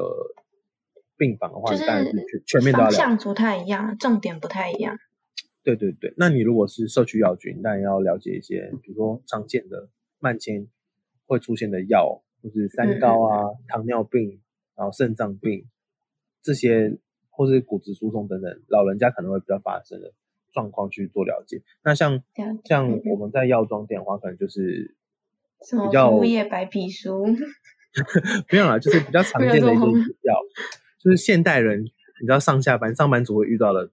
[1.16, 4.96] 病房的话，当然是全全面都要方向不太一样，重点不太一样。
[5.64, 9.88] 对对对，那你如果是社区药局，当然要了解一些，比如说常见的
[10.20, 10.68] 慢性
[11.26, 14.40] 会出现的药，或是三高啊、糖尿病，
[14.76, 15.66] 然后肾脏病
[16.40, 16.96] 这些，
[17.30, 20.12] 或是骨质疏松等等，老人家可能会比较发生的
[20.52, 21.62] 状况去做了解。
[21.82, 22.22] 那像
[22.64, 24.96] 像我们在药妆店的话，可能就是
[25.60, 27.26] 比较物业白皮书，
[28.50, 29.84] 没有啦，就是比较常见的一些
[30.22, 30.34] 药，
[31.02, 33.90] 就是现代人你知道上下班上班族会遇到的。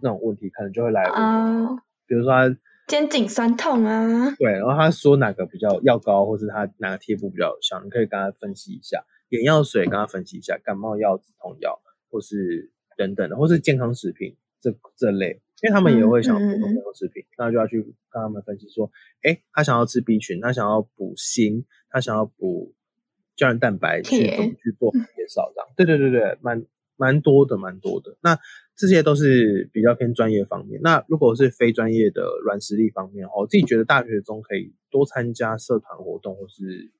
[0.00, 1.68] 那种问题，可能就会来啊，
[2.06, 9.04] 比如说他肩颈酸痛啊，对，然后他说哪个比较药膏，或是他哪个贴布比较有效，你可以跟他分析一下。
[9.28, 11.78] 眼药水跟他分析一下，感冒药、止痛药，
[12.10, 18.90] 或是等等的，或是健康食品这这类，因为他们也会想补充营养食品，那就要去跟他们分析说，
[19.22, 22.74] 哎，他想要吃 B 群，他想要补锌，他想要补
[23.36, 25.68] 胶原蛋白，去怎么去做介绍这样？
[25.76, 28.16] 对对对对，蛮蛮多的，蛮多的。
[28.22, 28.36] 那
[28.74, 30.80] 这些都是比较偏专业方面。
[30.82, 36.90] 那如果是非专业的软实力方面，我自己觉得大学中可以多参加社团活动，或是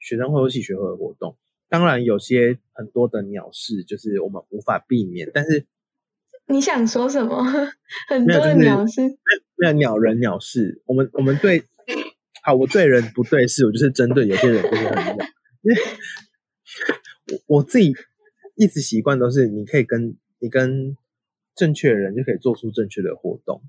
[0.00, 1.36] 学生会或系学会的活动。
[1.68, 5.66] 当然，有些很多的鸟事就是我们无法避免，但是
[6.48, 7.42] 你想说什么？
[8.08, 9.02] 很多的鸟事，
[9.56, 11.62] 那鸟人鸟事，我们我们对
[12.42, 15.16] 好，我对人不对事，我就是针对有些人就是很鸟，
[15.62, 15.76] 因为
[17.46, 17.94] 我我自己
[18.56, 20.96] 一直习惯都是你可以跟你跟
[21.54, 23.62] 正确的人就可以做出正确的活动，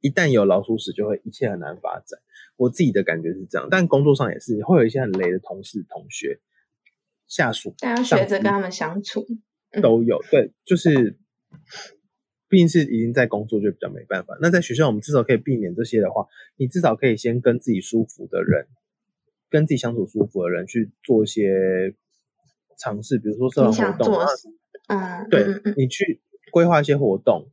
[0.00, 2.20] 一旦有老鼠屎，就会一切很难发展。
[2.56, 6.40] 我自己的感觉是这样，但工作上也是会有一些很雷的同事同学。
[7.26, 9.26] 下属，大家学着跟他们相处，
[9.82, 11.18] 都有对，就是
[12.48, 14.36] 毕竟是已经在工作，就比较没办法。
[14.40, 18.66] 那在学校，我们至少可以避免这些的话，你至少可以先跟自己舒服的人，
[19.50, 21.94] 跟自己相处舒服的人去做一些
[22.78, 24.26] 尝试，比如说社团活动啊，
[24.88, 25.44] 嗯，对
[25.76, 27.50] 你去规划一些活动，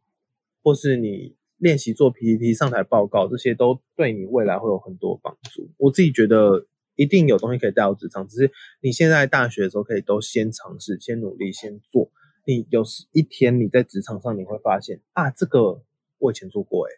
[0.63, 5.69] 或是你练习做 PPT、上台报告，这些都对你未来会有很多帮助。
[5.77, 6.67] 我自己觉得。
[6.97, 12.09] 一定有东西可以带到职场，只是你现在大学的时候可以都先尝试、先努力、先做。
[12.45, 15.81] 你有时一天你在职场上，你会发现啊，这个
[16.19, 16.91] 我以前做过，哎，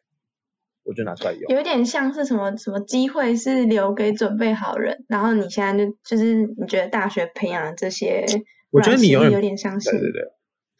[0.83, 1.55] 我就拿出来用。
[1.55, 8.25] 有点像是什么什么机会是留给准备好人，然后你现在就就是你觉得大学培养的这些，
[8.71, 10.21] 我觉得你有点相信，对对对，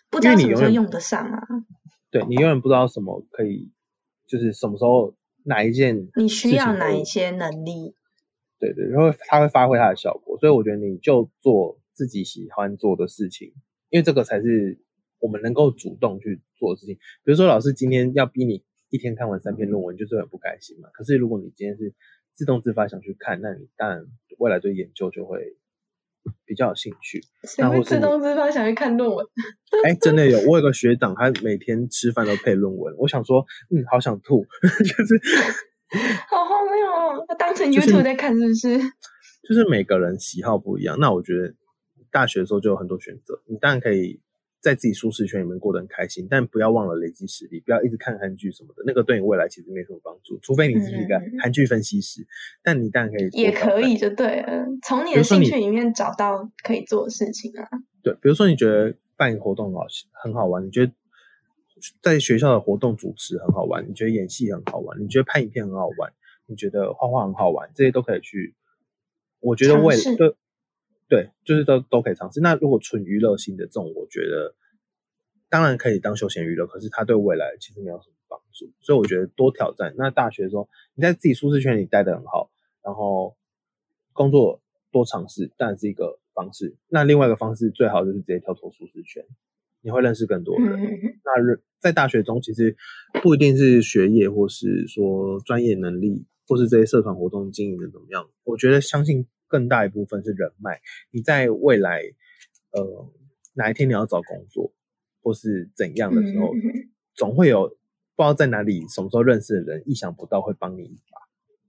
[0.10, 1.48] 不知道什么时候用得上啊。
[2.12, 3.72] 对你永远不知道什么可以，
[4.28, 7.96] 就是什么时候哪一件你需要哪一些能力。
[8.60, 13.54] 对对，然后它会发挥它的效果，所以我觉得你就做自己喜欢做的事情，
[13.90, 14.80] 因为这个才是
[15.20, 16.96] 我们能够主动去做的事情。
[17.24, 20.90] 比如说，老师今天要逼你一天看完三篇论文，就是很不开心嘛。
[20.94, 21.94] 可是如果你今天是
[22.34, 24.06] 自动自发想去看，那你当然
[24.38, 25.56] 未来对研究就会
[26.46, 27.22] 比较有兴趣。
[27.58, 29.26] 那会自动自发想去看论文？
[29.86, 32.96] 哎，真的有，我有个学长，他每天吃饭都配论文。
[32.98, 34.46] 我想说，嗯，好想吐，
[34.84, 35.22] 就是。
[36.30, 37.26] 好荒谬哦！
[37.30, 38.78] 他当成 YouTube 在看，是不是？
[39.48, 40.98] 就是每个人喜好不一样。
[41.00, 41.56] 那我觉得
[42.18, 44.20] 大学的时候就有很多选择，你当然可以
[44.60, 50.40] 在自己舒适圈里面过得很开心，但不要忘了累积实力，不要一直看韩剧什么的，那个对你未来其实没什么帮助。
[50.42, 52.26] 除非你是一个韩剧分析师，
[52.64, 54.66] 但你当然可以，也可以就对了。
[54.82, 57.70] 从你的兴趣里面找到可以做的事情啊。
[58.02, 59.86] 对，比如说你觉得办一个活动好
[60.24, 60.92] 很好玩，你觉得？
[62.02, 66.12] 在学校的活动主持很好玩，你觉得演戏很好玩，你觉得拍影片很好玩，
[66.48, 68.56] 你觉得画画很好玩，这些都可以去。
[69.40, 70.36] 我觉得为对
[71.10, 72.42] 对，就是都都可以尝试。
[72.42, 74.56] 那如果纯娱乐性的这种，我觉得
[75.50, 78.72] 当然可以当休闲娱乐，可是它对未来其实没有什么帮助。
[78.82, 79.94] 所以我觉得多挑战。
[79.98, 82.52] 那大学的时候，你在自己舒适圈里待得很好，
[82.84, 83.38] 然后
[84.14, 86.76] 工作多尝试，当然是一个方式。
[86.88, 89.24] 那另外一个方式，最好就是直接跳脱舒适圈。
[89.82, 90.68] 你会认识更多人。
[91.24, 92.76] 那在大学中，其实
[93.22, 98.28] 不一定是学业，或是说专业能力，或是这些社团活动经营的怎么样。
[98.44, 100.82] 我觉得相信更大一部分是人脉。
[101.12, 102.02] 你在未来，
[102.72, 103.12] 呃，
[103.54, 104.72] 哪一天你要找工作，
[105.22, 106.54] 或是怎样的时候，
[107.14, 111.20] 总会有不知道在哪里、什么时候认识的人，意想不到会帮你一把。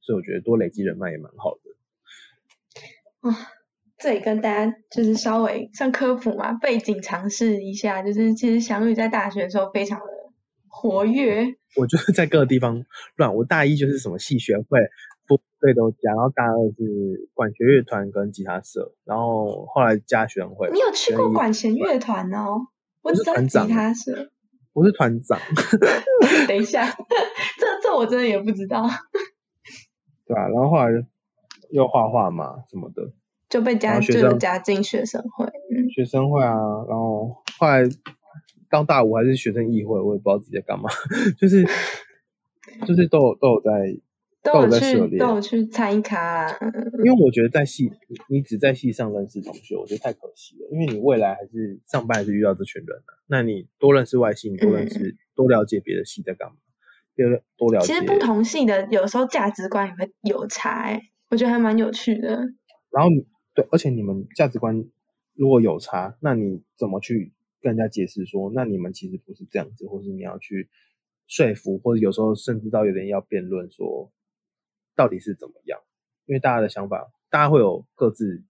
[0.01, 3.31] 所以我觉得多累积人脉也蛮好的。
[3.31, 3.55] 啊。
[4.01, 10.07] 这里跟大家就是稍微算科普嘛，背景尝试一下，就是其实祥宇在大学的时候非常的
[10.69, 11.57] 活跃。
[11.75, 12.87] 我就是在各个地方
[13.17, 13.35] 乱。
[13.35, 14.79] 我大一就是什么系学会、
[15.29, 20.71] 部队都加，然后大二是管弦乐团跟吉他社，然后后来加学生会。
[20.73, 22.67] 你有去过管弦乐团哦？
[23.03, 23.67] 我是团长。
[23.67, 24.31] 吉他社，
[24.73, 25.39] 我是团长。
[26.49, 28.89] 等一下，这这我真的也不知道。
[30.27, 30.91] 对啊，然后后来
[31.71, 33.13] 又画画嘛什么的。
[33.49, 36.53] 就被加就加进学生会，嗯，学生会啊，
[36.87, 37.83] 然后后来
[38.69, 40.91] 到大五还是学生议会，我也不知道自己在干嘛，
[41.41, 41.65] 就是
[42.87, 43.99] 就是都有都有在
[44.43, 46.49] 都有在涉猎，都有去参卡。
[47.05, 47.91] 因为我觉得在系
[48.29, 50.69] 你只在系上认识同学，我觉得太可惜了。
[50.73, 56.57] 因为你未来还是上班还是遇到这群人的，那你多认识外系，你多认识多了解别的系在干嘛，
[57.17, 57.93] 多多了解。
[57.93, 62.37] 其实不同系的有时候价值观也会有差，哎，我觉得还蛮有趣的。
[62.91, 63.11] 然后。
[63.55, 64.85] 对，而且你们价值观
[65.35, 70.69] 如果有差，那你怎么去跟人家解释说，那你们其实不是这样子，或是你要去
[71.27, 74.13] 说服，或者有时候甚至到有点要辩论，说
[74.99, 75.79] 到底是怎么样？
[76.27, 78.43] 因为大家的想法，大家会有各自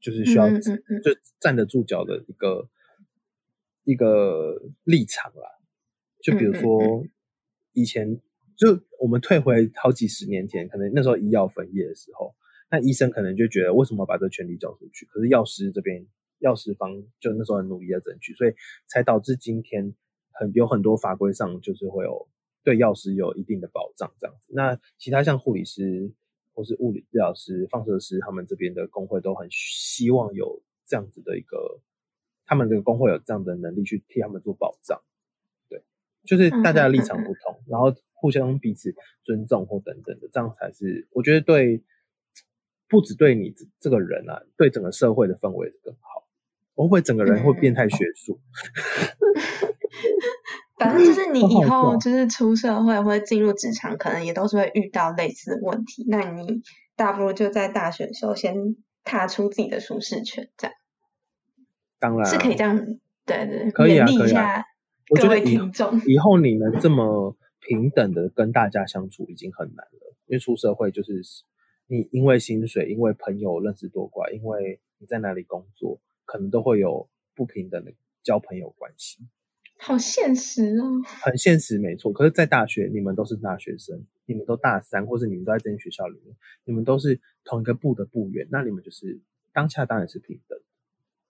[0.00, 2.68] 就是需要就站得住脚的一个
[3.82, 5.50] 一个立场啦。
[6.22, 7.04] 就比如说
[7.72, 8.20] 以前，
[8.56, 12.36] 就我们退回好几十年前，可能那时候医药分业的时候，
[12.70, 15.04] 那医生可能就觉得为什么把这权利交出去？
[15.06, 16.06] 可是药师这边。
[16.38, 18.52] 药师方就那时候很努力的争取，所以
[18.86, 19.94] 才导致今天
[20.32, 22.28] 很有很多法规上就是会有
[22.66, 24.52] 对药师有一定的保障这样子。
[24.52, 26.10] 那其他像护理师
[26.52, 31.80] 或是物理治疗师、放射师，他们这边的工会都很希望有这样子的一个，
[32.44, 35.00] 他们的工会有这样的能力去替他们做保障。
[35.68, 35.80] 对，
[36.24, 41.84] 就是大家的立场不同，然后互相彼此尊重或等等的，这样才是我觉得对，
[42.88, 46.26] 不止对你这个人啊，对整个社会的氛围更好。
[46.74, 48.38] 会不会整个人会变态学术？
[50.76, 56.04] 反正就是你以后就是出社会或者进入职场，可能也都是会遇到类似的问题。
[56.08, 56.62] 那你
[56.94, 60.76] 大不如就在大学的时候先踏出自己的舒适圈，这样。
[61.98, 62.76] 当然是可以这样，
[63.24, 64.64] 对对，可以啊，可以啊。
[65.20, 71.22] 各位听众，以后你们这么平等的跟大家相处已经很难了，因为出社会就是
[71.86, 76.00] 你因为薪水，因为朋友认识多寡，因为你在哪里工作。
[76.28, 77.92] 可能都会有不平等的
[78.24, 79.20] 交朋友关系，
[79.78, 82.12] 好现实哦，很现实，没错。
[82.12, 86.34] 可是，在大学，你们都是大学生，你们都大三，或者你们都在这间学校里面，
[86.64, 89.20] 你们都是同一个部的部员，那你们就是
[89.52, 90.58] 当下当然是平等。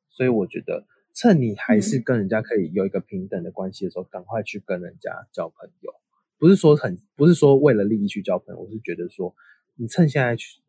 [0.08, 5.92] 所以，我觉得趁你还是跟人家可以有一个平等的关系的时候，赶快去跟人家交朋友。
[6.38, 9.34] 不是说很，不是说为了利益去交朋友，我是觉得说，
[9.74, 10.60] 你趁现在去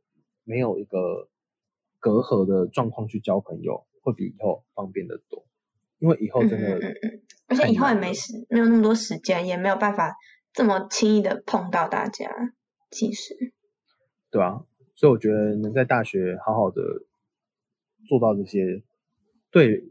[0.43, 1.29] 没有一个
[1.99, 3.85] 隔阂的状况去交朋友。
[4.01, 5.45] 会比以后方便的多，
[5.99, 6.79] 因为以后真的，
[7.47, 10.15] 而且以后也没时，没有那么多时间，也没有办法
[10.53, 12.29] 这么轻易的碰到大家。
[12.91, 13.35] 其实，
[14.29, 14.63] 对啊，
[14.95, 16.81] 所以我觉得能在大学好好的
[18.07, 18.83] 做到这些，
[19.49, 19.83] 对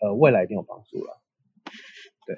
[0.00, 1.20] 呃未来一定有帮助了。
[2.26, 2.36] 对，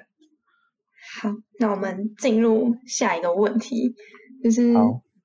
[1.21, 3.95] 好，那我们进入下一个问题，
[4.43, 4.73] 就是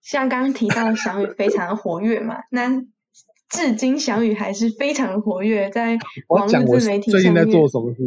[0.00, 2.84] 像刚刚提到翔宇非常活跃嘛，那。
[3.52, 7.22] 至今，翔宇还是非常活跃在网络自媒体上面。
[7.22, 8.00] 最近在做什么事？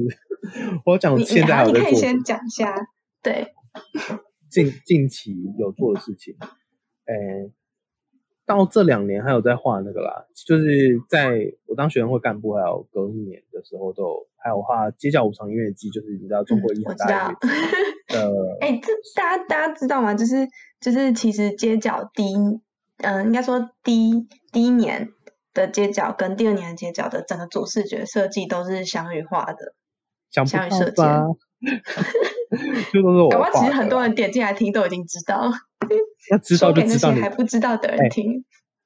[0.86, 2.76] 我讲现在你可以先讲一下。
[3.22, 3.54] 对，
[4.50, 6.36] 近近期有做的事情，
[7.06, 7.52] 诶，
[8.46, 17.38] 到这两年还有在画那个啦，就是在我当学生会干部还有隔一年的时候，都还有画街角五常音乐季，就是你知道中国一很大的。
[18.18, 20.16] 呃，哎，这大家大家知道吗？
[20.16, 20.48] 就是
[20.80, 22.36] 就是其实街角第一，
[22.98, 25.10] 嗯，应该说第一第一年。
[25.56, 29.74] 的街角跟第二年的街角的整个主视觉设计都是翔宇画的，
[30.30, 31.02] 翔宇设计，
[32.94, 33.50] 就都是我画。
[33.52, 35.50] 其实很多人点进来听都已经知道，
[36.30, 38.46] 要知道就知道，还不知道的人听，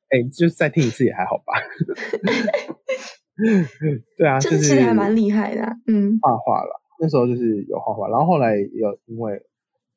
[0.09, 1.53] 哎，就再听一次也还好吧。
[4.15, 6.81] 对啊，就是其实还蛮厉害的，嗯，画画了。
[7.01, 9.41] 那时候就是有画画，然后后来有因为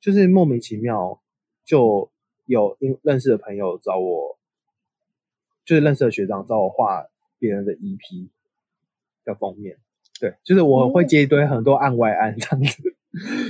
[0.01, 1.21] 就是莫名其妙
[1.67, 2.11] 就
[2.47, 4.39] 有因认识的朋友找我。
[5.65, 7.07] 就是认识的学长找我画
[7.39, 8.29] 别人的 EP
[9.25, 9.79] 的封面，
[10.21, 12.83] 对，就是我会接一堆很多案外案这样子，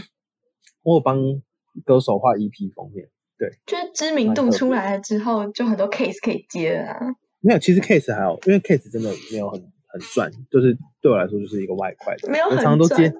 [0.82, 1.42] 我帮
[1.84, 7.16] 歌手画 EP 封面，对，就是知名度出来了之后，就很多 case 可以接了啊。
[7.40, 13.12] 没有，其实 case 还好，因为 case 真的没有很很赚，就是对我来说就是一个外快，没有很常都接，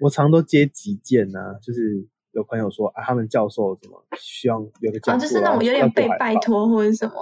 [0.00, 7.14] 我常都接急件呐，就是有朋友说啊，他们教授怎么希望有个讲座，就是那种有点被拜托或者什么。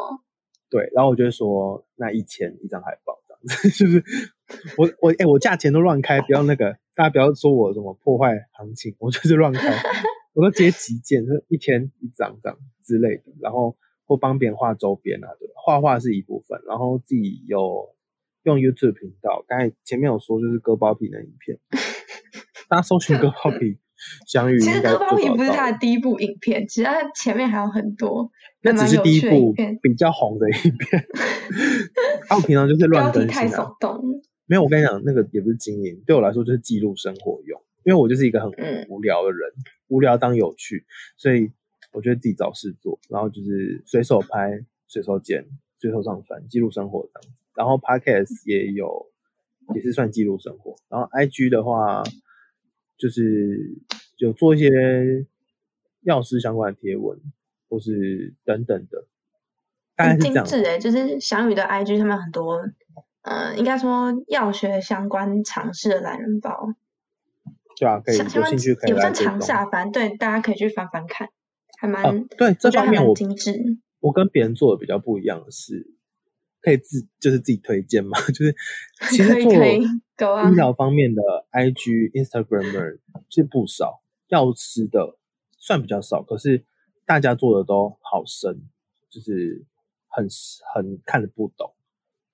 [0.72, 4.02] 对，然后我就说那一千一张海报这样子， 就是
[4.78, 9.76] 我我哎，我价钱都乱开，不要那个大家不要说我什么破坏行情，我就是乱开，
[10.32, 17.94] 我都直接急件，就一千一张这样之类的，然后或帮别人画周边啊，对画画是一部分，然后自己有
[18.44, 21.58] 用 YouTube 频道，刚才前面有说就是割包皮的影片，
[22.70, 23.78] 大家搜寻割包皮。
[24.26, 24.58] 相遇。
[24.58, 28.30] 其实割包皮不是他的第一部影片，其实他前面还有很多。
[28.64, 31.04] 那只是第一部比较红的影片。
[32.28, 33.28] 他们平常就是乱更新。
[33.28, 34.00] 太耸动。
[34.46, 37.60] 没有，我跟你讲，那个也不是经营，对我来说就是记录生活用。
[37.84, 38.50] 因为我就是一个很
[38.88, 39.50] 无聊的人，
[39.88, 40.84] 无聊当有趣，
[41.16, 41.50] 所以
[41.92, 45.44] 我觉得自己找事做，然后就是随手拍、随手剪、
[45.80, 47.28] 随手上传，记录生活这样子。
[47.56, 49.06] 然后 Podcast 也有，
[49.74, 50.76] 也是算记录生活。
[50.88, 52.04] 然后 IG 的话。
[53.02, 53.80] 就是
[54.16, 54.70] 有做一些
[56.02, 57.18] 药师相关的贴文，
[57.68, 59.08] 或是等等的，
[59.96, 60.44] 大概是这样。
[60.44, 62.62] 精致哎，就是翔宇的 IG 上面很多，
[63.22, 66.76] 呃，应该说药学相关尝试的懒人包。
[67.76, 71.28] 对啊，可以有兴趣可以来长下班，对，大家可以去翻翻看，
[71.80, 73.78] 还蛮对这方面我精致。
[73.98, 75.92] 我跟别人做的比较不一样的是，
[76.60, 78.54] 可以自就是自己推荐嘛， 就是
[79.10, 79.52] 其实做
[80.50, 82.98] 医疗方面的 IG Instagramer
[83.28, 85.16] 是不少，药师的
[85.58, 86.64] 算比较少，可是
[87.04, 88.62] 大家做的都好深，
[89.10, 89.64] 就是
[90.08, 90.26] 很
[90.74, 91.74] 很看得不懂。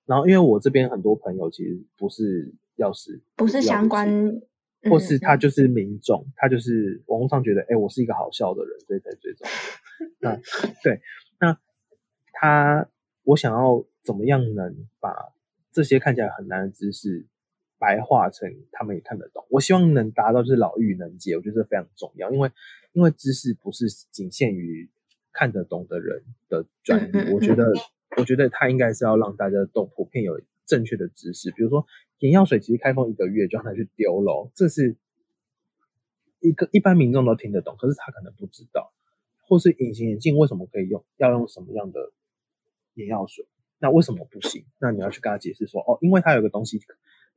[0.05, 4.41] 然后因为我这边很多朋友其实不是药师，不是相关。
[4.89, 9.45] 或是他就是民众，他就是网络上觉得，哎，我是一个好笑的人，所以才追踪。
[10.19, 10.37] 那
[10.81, 11.01] 对，
[11.37, 11.59] 那
[12.31, 12.87] 他
[13.23, 15.33] 我想要怎么样能把
[15.69, 17.27] 这些看起来很难的知识
[17.79, 19.43] 白话成他们也看得懂？
[19.49, 22.51] 我希望能达到就是老妪能解，我觉得非常重要，因为
[22.91, 24.89] 因为知识不是仅限于
[25.31, 27.73] 看得懂的人的专利，我觉得
[28.17, 31.87] 我觉得他应该是要让大家都普遍有正确的知识，比如说。
[32.19, 34.97] 眼药水其实开封一个月就让他去丢了，这是
[36.41, 38.91] 一个一般民众都听得懂，可是他可能不知道，
[39.47, 42.11] 或是隐形眼镜为什么可以用，要用什么样的
[42.95, 43.45] 眼药水，
[43.77, 44.65] 那为什么不行？
[44.79, 46.77] 那你要去跟他解释说，哦，因为它有个东西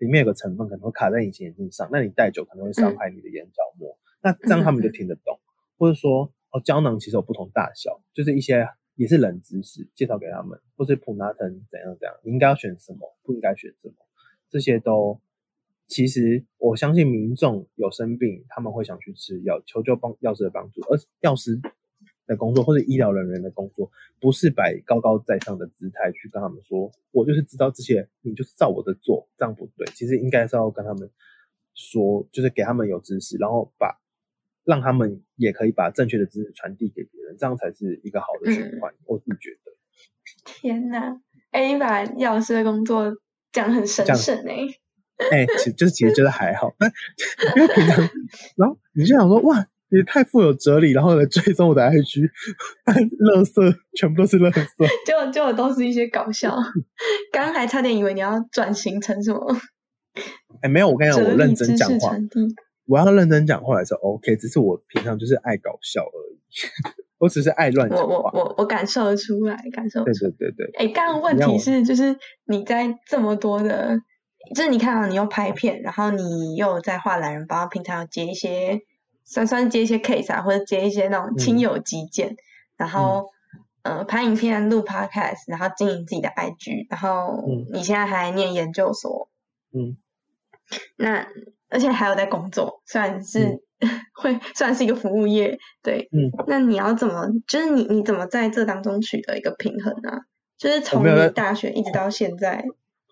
[0.03, 5.38] 里面有个成分可能会卡在隐形眼镜上，那你戴久可能会伤害你的眼角膜，那这样他们就听得懂，
[5.78, 13.94] 或者说哦，胶囊其实有不同大小，就是一些也是冷知识介绍给他们，或是普拿疼怎样怎样，你应该要选什么，不应该选什么。
[14.50, 15.20] 这些都，
[15.86, 20.80] 其实我相信民众有生病，他们会想去吃药，求救帮药师的帮助。
[20.90, 21.61] 而药师
[22.33, 29.87] 的工作或者医疗人员的工作，不是摆高高在上的姿态去跟他们说，我就是知道这些，你就是照我的做，这样不对。
[29.95, 31.11] 其实应该是要跟他们
[31.74, 34.01] 说，就是给他们有知识，然后把
[34.64, 38.93] 让他们也可以把正确的知识传递给别人，这样才是一个好的循环。
[39.07, 39.72] 我自己觉得。
[40.45, 41.20] 天哪
[41.53, 43.16] ！A 把药师的工作。
[43.53, 44.64] 讲很神圣哎，
[45.30, 46.74] 哎，其就是其实就是还好，
[47.55, 47.99] 因为平常，
[48.57, 52.28] 然后你就想说哇，也太富有哲理，然后来追踪我的 IG，
[53.18, 53.62] 乐色
[53.95, 54.62] 全部都是乐色，
[55.05, 56.57] 结果结果都是一些搞笑，
[57.30, 59.57] 刚刚还差点以为你要转型成什么，
[60.62, 62.16] 哎，没有，我跟你讲，我认真讲话，
[62.86, 66.38] 我要认真讲话也是 OK，只是我平常就是爱搞笑而已。
[67.18, 70.70] 我只是爱乱讲话，我我我我感受得出来，感受对对对对。
[70.76, 72.16] 哎，刚刚问题是就是
[72.47, 73.97] 你在这么多的，
[74.55, 78.80] 就是你看到你又拍片，然后你又在画懒人包，平常接一些
[79.25, 82.37] 算算接一些 case 啊，或者接一些那种亲友急件，
[82.77, 83.31] 然后
[83.83, 89.29] 呃拍影片、录 podcast，然后经营自己的 IG，然后你现在还念研究所，
[89.73, 89.97] 嗯，
[90.97, 91.27] 那
[91.68, 93.62] 而且还有在工作，虽然是。
[94.14, 100.20] 会算是一个服务业，对，嗯，那你要怎么，就是你你怎么在这当中取得一个平衡呢？
[100.57, 102.64] 就是从你大学一直到现在，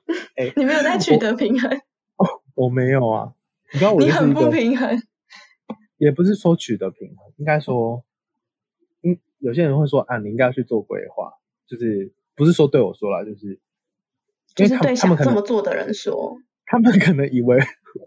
[0.54, 1.68] 你没有在取得平衡？
[2.18, 3.32] 哦，我没有啊，
[3.72, 5.02] 你知道我你很不平衡，
[6.00, 8.02] 也不是说取得平衡，应该说，
[9.02, 11.34] 应有些人会说啊，你应该要去做规划，
[11.68, 13.60] 就是不是说对我说了，就是
[14.56, 16.36] 就是对想这么做的人说，
[16.66, 17.58] 他们可能以为。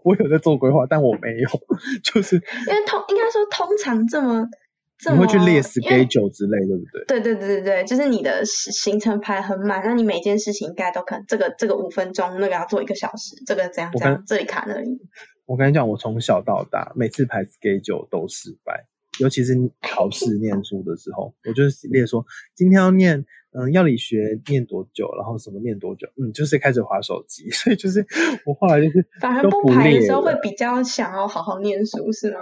[0.02, 1.48] 我有在做规划，但我没有，
[2.02, 4.48] 就是因为通应该说通常这么
[4.96, 7.04] 这么你会去列 schedule 之类，对不对？
[7.06, 14.98] 对对对对对，就是你的行程排很满，那你每件事情应该都可能这个这个五分钟，那个要做一个小时，这个怎样这样，这里卡那里。
[15.46, 18.86] 我跟你讲，我从小到大每次排 schedule 都失败，
[19.18, 22.24] 尤其是考试 念书的时候，我就是列说
[22.54, 23.24] 今天要念。
[23.56, 26.08] 嗯，药理学念多久，然后什么念多久？
[26.16, 28.04] 嗯，就是开始划手机， 所以就是
[28.44, 32.40] 我后来就是反而不排的时候会比较想要好好念书，是吗？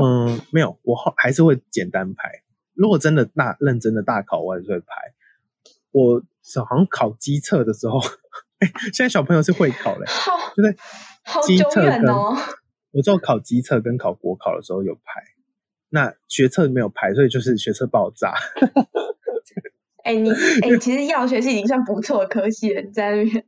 [0.00, 2.44] 嗯，没有，我后还是会简单排。
[2.74, 4.86] 如果真的大认真的大考，我还是会排。
[5.90, 6.22] 我
[6.64, 7.98] 好像考机测的时候，
[8.60, 10.06] 哎，现在小朋友是会考嘞，
[10.56, 10.76] 就是
[11.28, 12.34] 好久远哦。
[12.92, 15.22] 我之后考机测跟考国考的时候有排，
[15.90, 18.32] 那学测没有排，所以就是学测爆炸。
[20.04, 20.30] 哎，你
[20.62, 23.44] 哎， 其实药学系已经算不错的科系了，你在那边。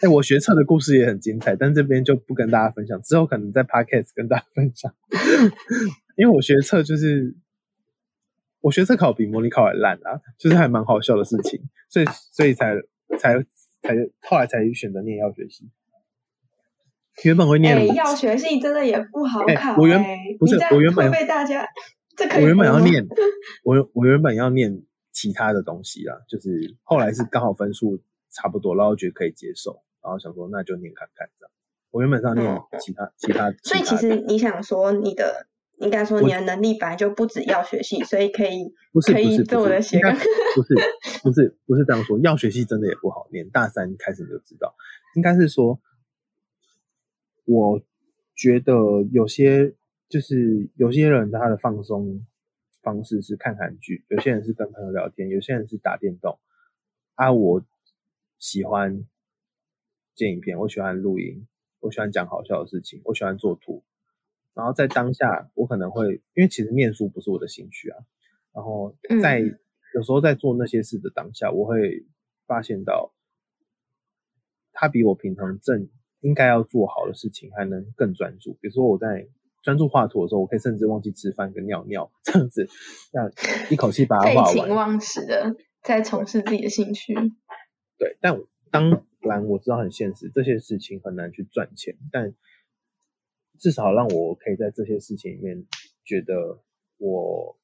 [0.00, 4.92] 哎，我学测的故事也很精彩，但这边就不跟大家分享，之后可能在 podcast 跟大家分享。
[6.16, 7.36] 因为我学测就是，
[8.62, 12.74] 我学测考比模拟考还烂啊，就是还蛮好笑的事情，所以所以才
[13.18, 13.38] 才
[13.82, 15.70] 才后来才选择念药学系。
[17.24, 19.76] 原本会念药学系，真的也不好考。
[19.78, 20.02] 我原
[20.38, 21.66] 不是我原本被大家，
[22.36, 23.06] 我原本要念，
[23.64, 24.82] 我我原本要念。
[25.18, 27.98] 其他的东西啦，就是后来是刚好分数
[28.30, 31.50] 差不多，然后觉得可以接受，然后想说那就念看看这样。
[31.90, 35.46] 我原本是要念其他其他，所以其实你想说你的
[35.78, 40.74] 应该说你的能力本来就不止药学系，所以可以不是可以做我的斜杠，不是
[41.22, 44.74] 不是不是这样说，药学系真的也不好念，大三开始你就知道，
[45.14, 45.80] 应该是说
[47.46, 47.82] 我
[48.34, 48.74] 觉得
[49.10, 49.74] 有些
[50.08, 52.26] 就是有些人他的放松
[52.82, 56.38] 方式是看韩剧，有些人是跟朋友聊天，有些人是打电动。
[57.14, 57.64] 啊，我
[58.38, 59.06] 喜欢
[60.14, 61.46] 剪影片，我喜欢录音，
[61.80, 63.82] 我喜欢讲好笑的事情，我喜欢做图。
[64.52, 67.98] 然后在当下，我可能会因为其实念书不是我的兴趣啊。
[68.52, 69.40] 然后在
[69.94, 72.06] 有时候在做那些事的当下，我会
[72.46, 73.14] 发现到，
[74.72, 75.88] 他比我平常正
[76.26, 78.54] 应该要做好的事情还能更专注。
[78.60, 79.28] 比如说我在
[79.62, 82.68] 专注画图的时候，我可以甚至忘记吃饭跟尿尿这样子，
[83.12, 83.30] 这样
[83.70, 84.54] 一口气把它画完。
[84.54, 85.56] 废寝忘食的。
[85.82, 87.14] 在从事自己的兴趣，
[87.96, 88.36] 对，但
[88.72, 92.34] 当然我知道很现实，这些事情很难去赚钱，但
[93.56, 95.64] 至少让我可以在这些事情里面
[96.04, 96.60] 觉得
[96.98, 97.56] 我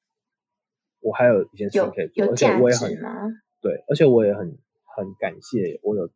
[1.00, 2.96] 我还有一件事情可以做，而且我也很
[3.60, 4.56] 对，而且我也很
[4.96, 6.08] 很感谢我有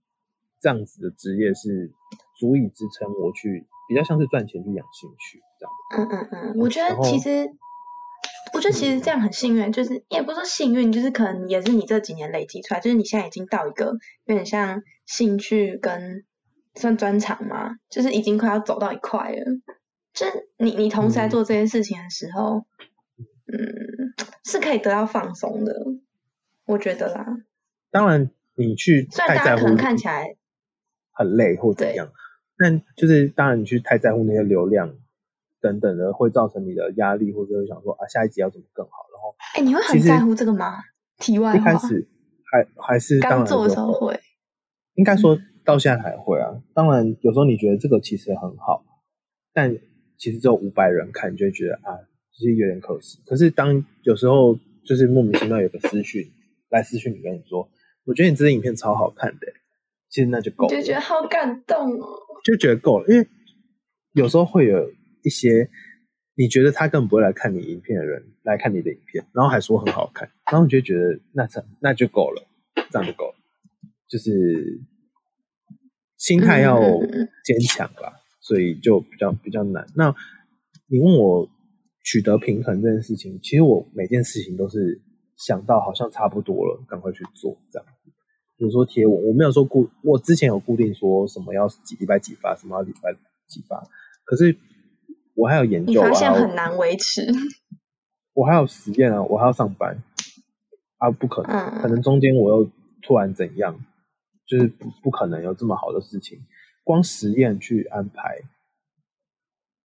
[0.61, 1.91] 这样子的职业是
[2.39, 6.09] 足以支撑我去比较像是赚钱去养兴趣这样。
[6.09, 7.51] 嗯嗯嗯，我觉得其实。
[8.53, 16.25] 我觉得其实这样很幸运，就是也不是说幸运，就是可能也是你这几年累积出来，就是你现在已经到一个有点像兴趣跟
[16.75, 19.45] 算专长嘛，就是已经快要走到一块了。
[20.15, 22.65] 就是你你同时在做这件事情的时候，
[23.53, 24.15] 嗯，
[24.45, 25.75] 是可以得到放松的，
[26.67, 27.27] 我觉得啦。
[27.91, 30.37] 当然，你去虽然大家可能看起来
[31.13, 32.11] 很累或怎样，
[32.59, 34.95] 但就是当然你去太在乎那些流量。
[35.59, 38.93] 等等的会造成你的压力，或者会想说啊，下一集要怎么更好？
[39.11, 40.77] 然后，哎，你会很在乎这个吗？
[41.19, 42.07] 题外一开始
[42.53, 44.21] 还还是刚做的时候会，
[44.95, 46.63] 应该说到现在还会啊。
[46.73, 48.85] 当然，有时候你觉得这个其实很好，
[49.53, 49.77] 但
[50.19, 51.99] 其实只有五百人看，你就会觉得啊，
[52.33, 53.19] 其实有点可惜。
[53.27, 56.31] 可是当有时候就是莫名其妙有个私讯
[56.69, 57.69] 来私讯你跟你说，
[58.05, 59.47] 我觉得你这支影片超好看的，
[60.09, 62.07] 其实那就够了，就觉得好感动哦，
[62.45, 63.07] 就觉得够了。
[63.09, 63.29] 因为
[64.13, 64.93] 有时候会有。
[65.23, 65.69] 一些
[66.37, 72.47] 你觉得他根本不会来看你影片的人来看你的影片，然后还说很好看，然后你就觉得那这那就够了，
[72.93, 73.35] 这样就够了，
[74.07, 74.81] 就是
[76.17, 76.79] 心态要
[77.45, 79.85] 坚强吧，所以就比较比较难。
[79.97, 80.15] 那
[80.89, 81.51] 你问我
[82.05, 85.03] 取得平衡这件事情，其实我每件事情都是
[85.37, 87.89] 想到好像差不多了，赶快去做这样。
[88.57, 93.13] 比如说贴文，我没有说固，我之前有固定说什么要几礼拜几发，什么要礼拜
[93.47, 93.83] 几发，
[94.25, 94.57] 可是。
[95.39, 97.21] 我还有研究，发现很难维持。
[98.33, 100.03] 我还有实验啊，我还要上班
[100.97, 102.71] 啊，不可能，可能中间我又
[103.03, 103.79] 突然怎样，
[104.47, 106.39] 就是不不可能有这么好的事情。
[106.85, 108.41] 光实验去安排，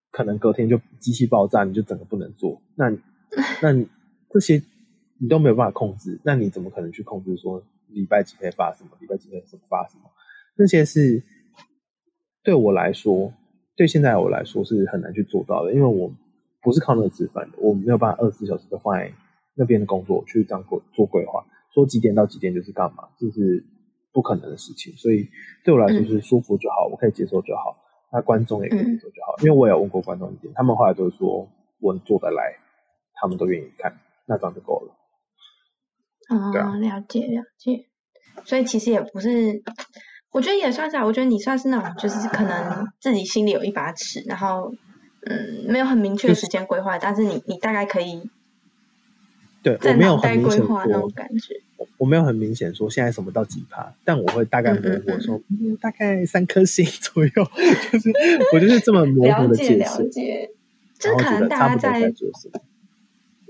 [0.09, 2.61] 可能隔天就机器爆炸，你就整个不能做。
[2.75, 2.89] 那
[3.61, 3.85] 那
[4.29, 4.63] 这些
[5.19, 7.61] 你都没有办法控制，那你怎么可能去控制说
[7.93, 10.03] 礼拜几可以发什么，礼拜几天怎么发什么？
[10.55, 11.23] 那些是
[12.43, 13.33] 对我来说。
[13.73, 16.11] 对现在我来说是很难去做到的，因为我
[16.61, 19.11] 不是靠那个吃饭的，我没有办法二十四小时都放在
[19.55, 23.65] 那边的工作去这样做做规划，说几点到几点就是干嘛，这是
[24.13, 24.93] 不可能的事情。
[24.97, 25.27] 所以
[25.63, 27.75] 对我来说是舒服就好，我可以接受就好，
[28.11, 29.35] 那观众也可以接受就好。
[29.41, 32.53] 因为我有问过观众一点，他们后来都是说我做得来，
[33.15, 34.93] 他们都愿意看，那这样就够了。
[36.35, 37.85] 哦，了解了解，
[38.45, 39.61] 所以其实也不是。
[40.31, 44.73] 我觉得也算是，我觉得你算是那种，就是可能自己心里有一把尺，然后
[45.25, 48.29] 嗯，没有很明确的时间规划，但是你你大概可以
[49.61, 51.55] 对我没有很明显那种感觉，
[51.97, 55.41] 我没有很明显说现在什么到几趴，但我会大概模糊说
[55.81, 57.31] 大概三颗星左右，
[57.91, 58.09] 就是
[58.53, 60.09] 我就是这么模糊的解释，
[60.97, 62.13] 就是可能大家在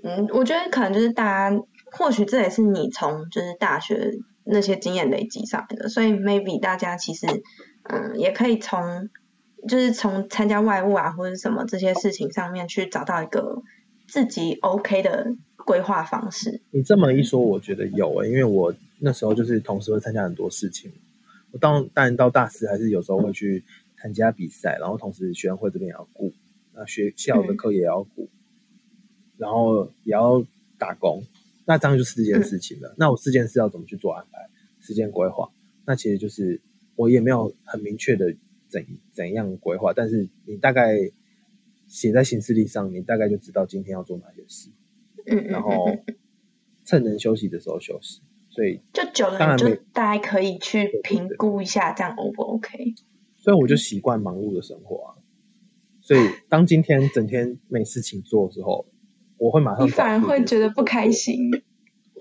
[0.03, 1.55] 嗯，我觉得可能就是大家
[1.91, 4.19] 或许这也是你从就是大学。
[4.43, 7.27] 那些经验累积上来的，所以 maybe 大家其实，
[7.83, 9.07] 嗯，也可以从
[9.69, 13.61] 就是从参加外务啊或者什么这些事情上面去找到一个
[14.07, 16.59] 自己 OK 的规划方式。
[16.71, 20.91] 你这么一说，我觉得有诶，因为我那时候就是同时会参加很多事情。
[21.51, 23.63] 我到当然到大四还是有时候会去
[23.95, 26.33] 参加比赛，然后同时学生会这边也要顾，
[26.73, 28.27] 那学校的课也要顾，
[29.37, 30.43] 然后也要
[30.79, 31.23] 打工。
[31.65, 32.95] 那这样就四件事情了。
[32.97, 34.49] 那我四件事要怎么去做安排？
[34.79, 35.51] 时间规划，
[35.85, 36.59] 那其实就是
[36.95, 38.35] 我也没有很明确的
[38.67, 40.97] 怎怎样规划，但是你大概
[41.87, 44.71] 写在行事历上，你大概就知道今天要做哪些事。
[45.27, 45.85] 嗯然后
[46.83, 48.21] 趁能休息的时候休息。
[48.49, 52.95] 所以就久了，就大家可以去评估一下，这样 O 不 OK？
[53.37, 55.09] 所以我就习惯忙碌的生活啊。
[56.01, 58.87] 所以当今天整天没事情做的时候。
[59.41, 59.85] 我会马上。
[59.87, 61.49] 你反而会觉得不开心？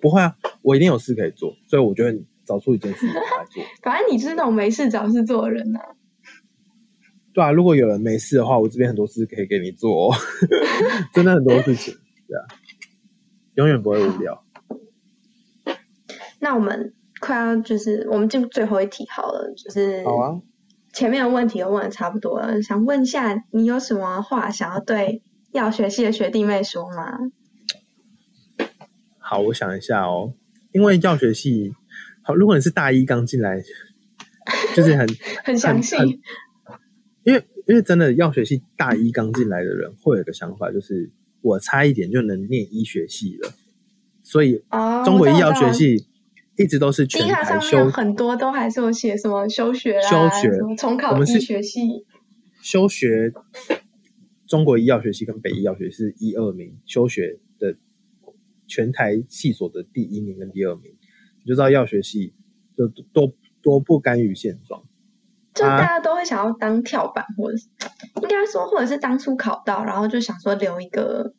[0.01, 3.13] 不会啊，我一定有事可以做，所以我就会找出一件事来
[3.51, 3.63] 做。
[3.85, 5.81] 反正你是那种没事找事做的人呐。
[7.35, 10.15] 对啊，如果有人没事的话，我这边很多事可以给你做，
[11.13, 11.95] 真的很多事情，
[12.27, 12.43] 对啊，
[13.55, 14.43] 永远不会无聊。
[16.39, 20.41] 那我们快要就是我们进最后一题好了，就是好啊。
[20.93, 25.23] 前面的问题都问的差不多了，想问一下，你有什么话想要对
[25.53, 27.19] 药学系的学弟妹说吗？
[29.19, 30.35] 好，我想一下哦，
[30.73, 31.75] 因为药学系，
[32.23, 33.63] 好，如果你是大一刚进来，
[34.75, 35.09] 就是很
[35.45, 36.21] 很相信，
[37.25, 43.53] 因为因为真的药学系大一刚进来的人会有个想法，就是我差一点就能念医学系了，
[44.23, 44.63] 所以
[45.05, 46.07] 中国医药学系。
[46.57, 52.05] 一直都是全台修很多都还是有写什么休学啊，休学重考医学系，
[52.61, 53.33] 休学
[54.51, 57.77] 中国医药学系跟北医药学是一二名，休学的
[58.67, 60.93] 全台系所的第一名跟第二名，
[61.45, 62.35] 你就知道药学系
[62.77, 63.33] 就多
[63.63, 64.83] 多不甘于现状，
[65.55, 67.69] 就大家都会想要当跳板，或者是
[68.17, 71.33] 应该说，或者是当初考到，然后就想说留一个。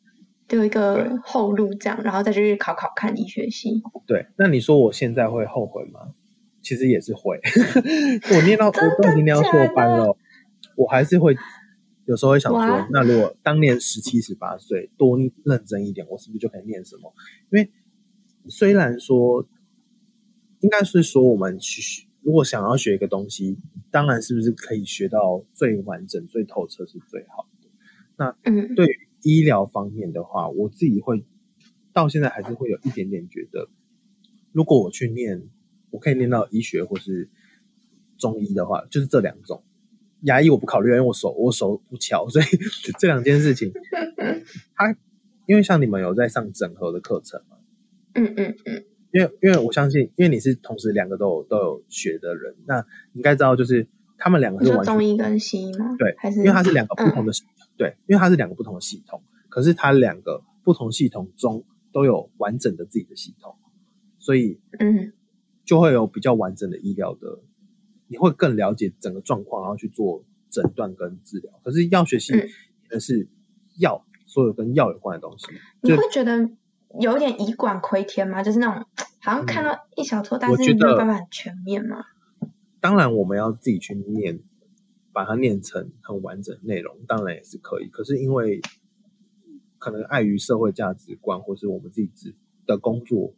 [0.48, 3.80] 留一个后路，这样，然后再去考考看医学系。
[4.06, 6.00] 对，那你说我现在会后悔吗？
[6.60, 7.40] 其实也是会。
[8.34, 10.14] 我念到我都已经念到硕班了，
[10.76, 11.34] 我还是会
[12.06, 17.12] 有时候会想说，那如果当年十七十八岁多认真一点，我是不是就可以念什么？
[17.50, 17.70] 因为
[18.48, 19.46] 虽然说，
[20.60, 23.58] 应该是说我们去如果想要学一个东西，
[23.90, 27.68] 当然是不是可以学到最完整、最透彻是最好的。
[28.16, 29.08] 那嗯，对于。
[29.24, 31.24] 医疗方面的话，我自己会
[31.92, 33.68] 到现在还是会有一点点觉得，
[34.50, 35.48] 如果我去念，
[35.90, 37.30] 我可以念到医学或是
[38.18, 39.62] 中医的话，就是这两种。
[40.22, 42.44] 牙医我不考虑，因为我手我手不巧，所以
[42.98, 43.72] 这两件事情，
[44.74, 44.96] 他
[45.46, 47.56] 因为像你们有在上整合的课程嘛，
[48.14, 53.86] 嗯嗯嗯，因为因为我相信，因为你是同时两个都有都有学的人，那应该知道就是
[54.18, 55.96] 他们两个是完中医跟西医吗？
[55.98, 57.32] 对，还是因为它是两个不同的。
[57.76, 63.56] 对，因为它是两个不同的系统，可是它两个不同系统中都有完整的自己的系统，
[64.18, 65.12] 所以嗯，
[65.64, 67.40] 就会有比较完整的医疗的，
[68.12, 71.58] 你会更了解整个状况，然后去做诊断跟治疗。
[71.64, 72.34] 可是药学系
[72.88, 73.26] 的是
[73.78, 75.46] 药，所有跟药有关的东西，
[75.80, 76.50] 你会觉得
[77.00, 78.42] 有点以管窥天吗？
[78.42, 78.86] 就是那种
[79.22, 82.04] 好像看到一小撮，但是没有办法很全面吗？
[82.78, 84.40] 当然，我们要自己去念。
[85.14, 87.88] 把它念成很完整内容，当然也是可以。
[87.88, 88.62] 可是因为
[89.76, 92.34] 可能碍于社会价值观，或是我们自己自
[92.64, 93.34] 的工作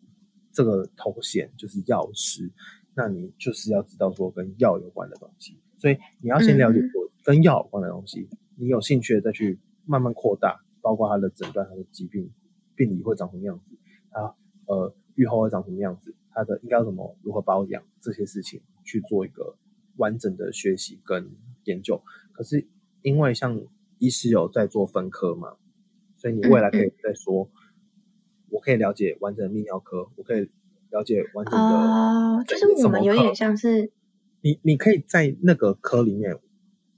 [0.53, 2.53] 这个头衔就是药师，
[2.95, 5.59] 那你就是要知道说跟药有关的东西。
[5.79, 12.31] 所以你要先了解说跟药有关的东西，你有兴趣的再去慢慢扩大，包括它的诊断、它的疾病
[12.75, 13.77] 病理会长什么样子，
[14.11, 14.35] 它
[14.67, 19.57] 呃愈后会长什么样子，它的应该怎么如何保养这些事情去做一个
[19.97, 21.31] 完整的学习跟。
[21.67, 22.69] 研究，可是
[23.01, 23.59] 因为像
[23.97, 25.57] 医师有在做分科嘛，
[26.19, 27.49] 所以你未来可以再说，
[28.51, 30.51] 我可以了解完整的泌尿科，我可以
[30.95, 33.91] 了解完整的，哦，就是我们有点像是。
[34.41, 36.39] 你，你可以在那个科里面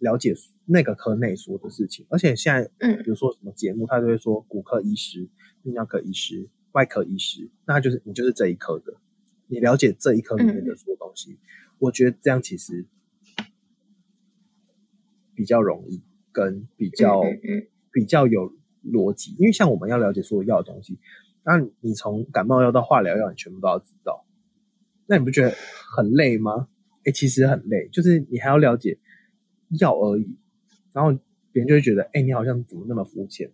[0.00, 0.34] 了解
[0.66, 5.28] 那个科内所的事情，而且现在，嗯，比如说什么节目，他就会说骨科医师、
[5.64, 8.94] 泌尿科医师、外科医师，那就是你就是这一科的，
[9.46, 11.38] 你了解这一科里面的所有东西，
[11.78, 12.86] 我觉得这样其实。
[15.38, 16.00] 比较容易，
[16.32, 17.20] 跟比较
[17.92, 20.98] 比较有逻辑，因为像我们要了解所有药的东西，
[21.46, 24.26] 那你从感冒药到化疗药，你全部都要知道，
[25.06, 25.54] 那你不觉得
[25.96, 26.68] 很累吗？
[27.04, 28.98] 哎，其实很累，就是你还要了解
[29.78, 30.36] 药而已，
[30.92, 31.12] 然后
[31.52, 33.52] 别人就会觉得，哎，你好像怎么那么肤浅，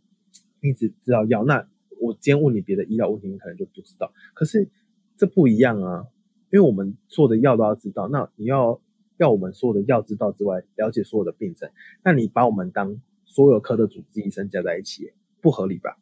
[0.60, 1.44] 你只知道药。
[1.44, 1.68] 那
[2.00, 4.12] 我今天问你别的医疗问题，你可能就不知道。
[4.34, 4.70] 可是
[5.18, 6.06] 这不一样啊，
[6.50, 8.80] 因为我们做的药都要知道，那你要。
[9.18, 11.70] 要我们所有的药知道之外，了解所有的病症，
[12.02, 15.96] 那你把我们当所有科的主治医生加在一起，不合理吧？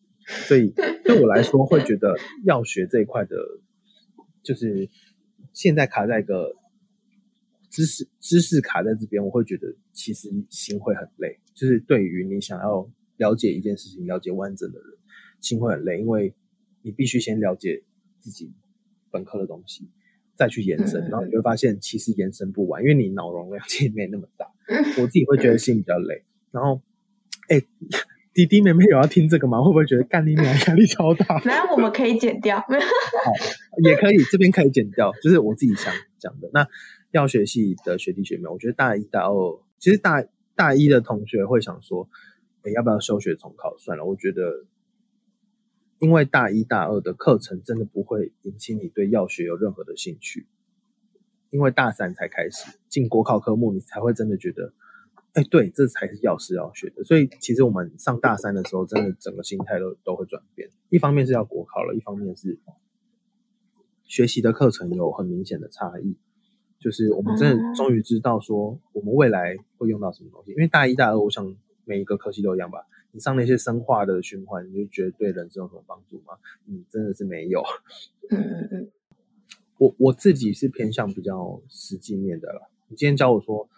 [0.46, 0.72] 所以
[1.04, 3.36] 对我来说，会觉得药学这一块的，
[4.42, 4.88] 就是
[5.52, 6.54] 现在卡在一个
[7.68, 11.40] 知识知识卡在这边，我会觉得其实心会很累。
[11.54, 14.88] 就是对于你想要了解一件事情、了解完整的人，
[15.40, 16.34] 心会很累，因为
[16.82, 17.82] 你必须先了解
[18.18, 18.52] 自己
[19.10, 19.90] 本科的东西。
[20.36, 24.50] 再去延伸，然后你会发现其实延伸不完，因为你脑容量其实没那么大。
[24.96, 26.24] 我自己会觉得心比较累。
[26.50, 26.80] 然后，
[27.48, 27.60] 哎，
[28.46, 29.62] 弟弟妹妹有要听这个吗？
[29.62, 31.40] 会不会觉得干你娘压力超大？
[31.44, 32.66] 那我们可以剪掉，好，
[33.84, 35.12] 也可以，这边可以剪掉。
[35.22, 36.48] 就是我自己想讲的。
[36.54, 36.66] 那
[37.10, 40.24] 药学系的学弟学妹，我觉得大一、大二，其实大
[40.54, 42.08] 大一的同学会想说，
[42.62, 43.76] 哎，要不要休学重考？
[43.78, 44.64] 算了，我觉得。
[45.98, 50.46] 因为大一、大二的课程真的不会引起你对药学有任何的兴趣，
[51.50, 54.72] 因为大三才开始进国考科目，你才会真的觉得
[55.34, 57.04] 哎，对，这才是药师要学的。
[57.04, 60.68] 所以其实我们上大三的时候，真的整个心态都都会转变。
[60.88, 62.58] 一方面是要国考了，一方面是
[64.02, 66.16] 学习的课程有很明显的差异。
[66.80, 70.50] 就是我们真的终于知道说，我们未来会用到什么东西。
[70.50, 71.54] 因为大一、大二，我想
[71.84, 72.80] 每一个科系都一样吧。
[73.12, 76.38] 你上那些生化的循环，你就觉得对人生有什么帮助吗？
[76.64, 77.62] 你，真的是没有。
[78.30, 78.90] 嗯嗯嗯。
[79.78, 82.68] 我我自己是偏向比较实际面的了。
[82.88, 83.68] 你今天教我说。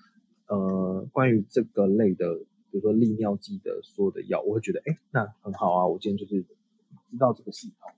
[0.53, 2.35] 呃，关于这个类的，
[2.71, 5.87] 比如说利尿剂的所有的药，我会觉得，哎，那很好啊。
[5.87, 6.43] 我今天就是
[7.11, 7.91] 知道这个系统，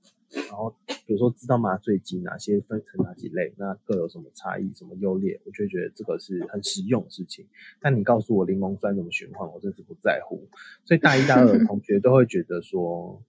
[0.47, 7.45] 然后比如说知道麻醉剂哪些分成哪几类，那各有什么差异，什么优劣，我就觉得这个是很实用的事情。
[7.81, 10.47] 但你告诉我柠檬酸怎么循环，我真是不在乎。
[10.85, 13.21] 所以大一、大二的同学都会觉得说，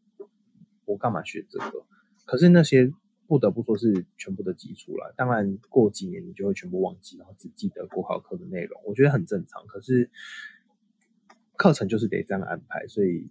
[0.86, 1.84] 我干嘛学这个？
[2.26, 2.94] 可是那些。
[3.28, 9.66] 不得不说是全部的基础了，当然过几年你就会全部忘记，然后只记得国考课的内容，我觉得很正常。
[9.66, 10.12] 可是
[11.56, 13.30] 课程就是得这样安排，所以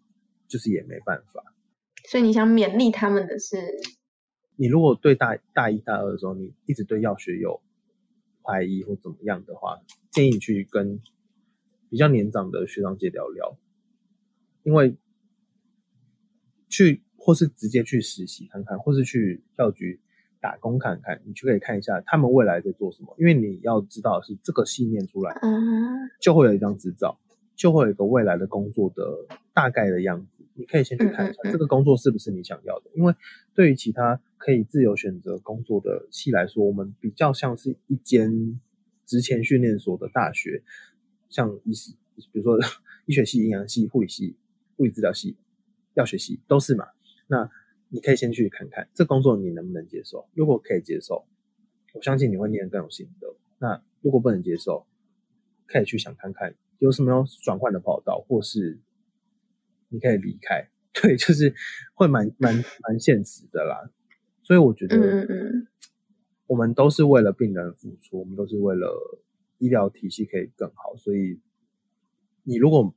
[0.48, 1.44] 就是也没办法。
[2.08, 3.56] 所以你想勉励他们的是，
[4.56, 7.62] 你如果对大大一、大二的时候，你一直对药学有
[8.42, 9.80] 怀疑或怎么样的话，
[10.10, 11.00] 建议你去跟
[11.88, 13.56] 比较年长的学长姐聊聊，
[14.64, 14.96] 因为
[16.68, 17.02] 去。
[17.24, 19.98] 或是直接去实习看看，或是去药局
[20.42, 23.16] 打工看看，你就可以看一下他们未来在做什么。
[23.18, 25.34] 因为你要知道是这个信念出来，
[26.20, 27.18] 就会有一张执照，
[27.56, 29.02] 就会有一个未来的工作的
[29.54, 30.44] 大概的样子。
[30.52, 32.90] 你可以先去看一下这个工作是不是你想要的。
[32.94, 33.14] 因为
[33.54, 38.60] 对于其他可以自由选择工作的系来说，我们比较像是一间
[39.06, 40.62] 职前训练所的大学，
[41.30, 41.94] 像医师，
[42.32, 42.58] 比如说
[43.06, 44.36] 医学系、营养系、护理系、
[44.76, 45.36] 物理治疗系、
[45.94, 46.84] 药学系都是嘛。
[47.26, 47.50] 那
[47.88, 50.28] 你可以先去看看这工作你能不能接受。
[50.34, 51.26] 如果可以接受，
[51.94, 53.34] 我相信你会念得更有心得。
[53.58, 54.86] 那如果不能接受，
[55.66, 58.80] 可以去想看看有什么要转换的跑道，或是
[59.88, 60.68] 你可以离开。
[60.94, 61.52] 对，就是
[61.94, 62.54] 会蛮蛮
[62.86, 63.90] 蛮现实的啦。
[64.42, 65.68] 所以我觉得，嗯嗯，
[66.46, 69.20] 我们都是为了病人付出，我们都是为了
[69.58, 70.96] 医疗体系可以更好。
[70.96, 71.40] 所以
[72.44, 72.94] 你如果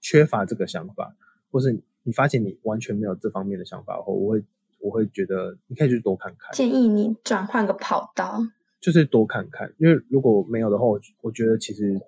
[0.00, 1.16] 缺乏这个想法，
[1.50, 4.44] 或是你发现你完全没有这方面的想法后，我会
[4.80, 6.52] 我会觉得你可以去多看看。
[6.52, 8.40] 建议你转换个跑道，
[8.80, 12.00] 就是多看看，因为如果没有的话，我我觉得其实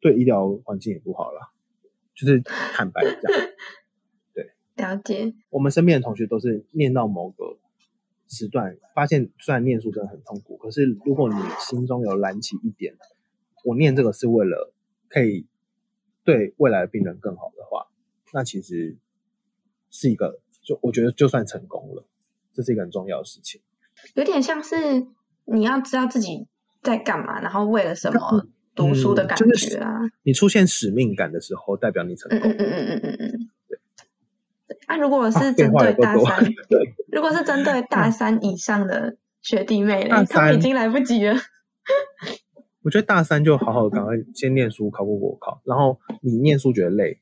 [0.00, 1.52] 对医疗环境也不好了。
[2.14, 3.32] 就是坦白讲，
[4.34, 5.32] 对，了解。
[5.48, 7.56] 我们身边的同学都是念到某个
[8.28, 12.94] 时段，发现虽然念书真的很痛苦，可是如果你心中有燃起一点，
[13.64, 14.72] 我念这个是为了
[15.08, 15.46] 可以
[16.24, 17.86] 对未来的病人更好的话。
[18.32, 18.96] 那其实
[19.90, 22.04] 是一个，就我觉得就算成功了，
[22.52, 23.60] 这是一个很重要的事情。
[24.14, 25.06] 有点像是
[25.44, 26.46] 你要知道自己
[26.82, 30.00] 在干嘛，然后为了什么读书的感觉啊。
[30.22, 32.38] 你出现使命感的时候，代表你成功。
[32.50, 33.50] 嗯嗯嗯嗯嗯嗯。
[33.68, 33.78] 对。
[34.86, 36.44] 啊，如果是针对大三，
[37.12, 41.36] 如果是针对 大三以上的学弟妹，他们已经来不及了。
[42.82, 47.20] 我觉得大三就好好赶快先念书，考过国考，然后你念书觉得累。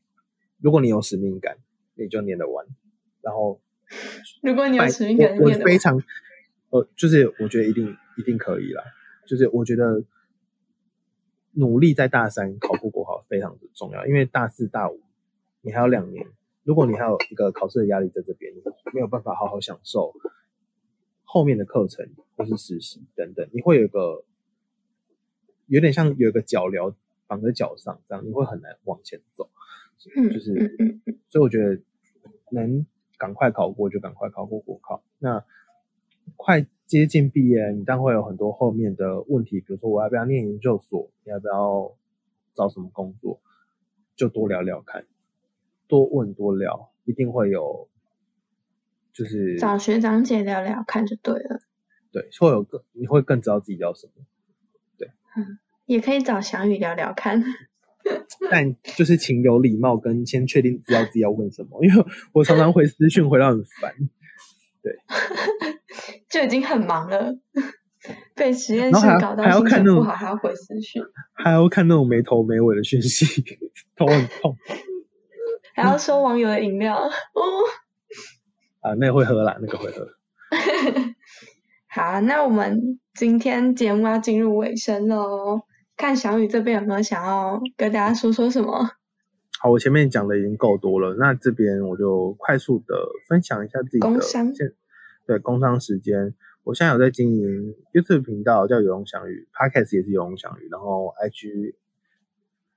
[0.61, 1.59] 如果你有使命感，
[1.95, 2.67] 你就念得完。
[3.21, 3.61] 然后，
[4.43, 6.03] 如果你有使命感，我非常，
[6.71, 8.83] 呃，就是我觉得一定一定可以啦。
[9.27, 10.03] 就是我觉得
[11.53, 15.01] 努力在大三考过国考非常的重要，因为大四大五
[15.61, 16.27] 你还有两年，
[16.63, 18.63] 如果你还有一个考试的压力在这边，你
[18.95, 20.15] 没有办法好好享受
[21.25, 24.25] 后面的课程或是实习等等，你会有一个
[25.67, 26.95] 有点像有一个脚镣
[27.27, 29.51] 绑在脚上，这样你会很难往前走。
[29.99, 31.81] 就是，所以我觉得
[32.53, 32.87] 能
[33.19, 35.03] 赶快考过就赶快考过国考。
[35.19, 35.45] 那
[36.37, 41.97] 快接近毕业，你当然会有很多后面的问题，比如说我要不要念研究所，你要不要
[42.55, 43.41] 找什么工作，
[44.15, 45.05] 就多聊聊看，
[45.89, 47.89] 多问多聊，一定会有，
[49.13, 51.61] 就是找学长姐聊聊看就对了。
[52.13, 54.13] 对，会有更你会更知道自己要什么。
[54.97, 57.43] 对，嗯，也可以找小雨聊聊看。
[58.51, 63.95] 但就是请有礼貌，跟先确定知道自己要问什么，因为我常常回私讯回到很烦，
[64.83, 64.97] 对，
[66.31, 67.35] 就已经很忙了，
[68.35, 71.03] 被实验室搞到心情不好，还要回私讯，
[71.35, 73.45] 还要看那种没头没尾的讯息，
[73.97, 74.57] 头很痛，
[75.75, 77.11] 还要收网友的饮料，哦，
[78.81, 80.09] 啊，那会喝啦，那个会喝。
[81.91, 85.63] 好，那我们今天节目要进入尾声喽。
[85.99, 88.93] 看小雨这边有没有想要跟大家说说什么？
[89.61, 92.95] 好，我前面讲的已经够多了，那这边我就快速的
[93.29, 94.53] 分享一下自己的工商。
[95.27, 101.75] 对，工商时间，我现在有在经营 YouTube 频道，叫有用祥雨，Podcast 也是有用祥雨，然后 IG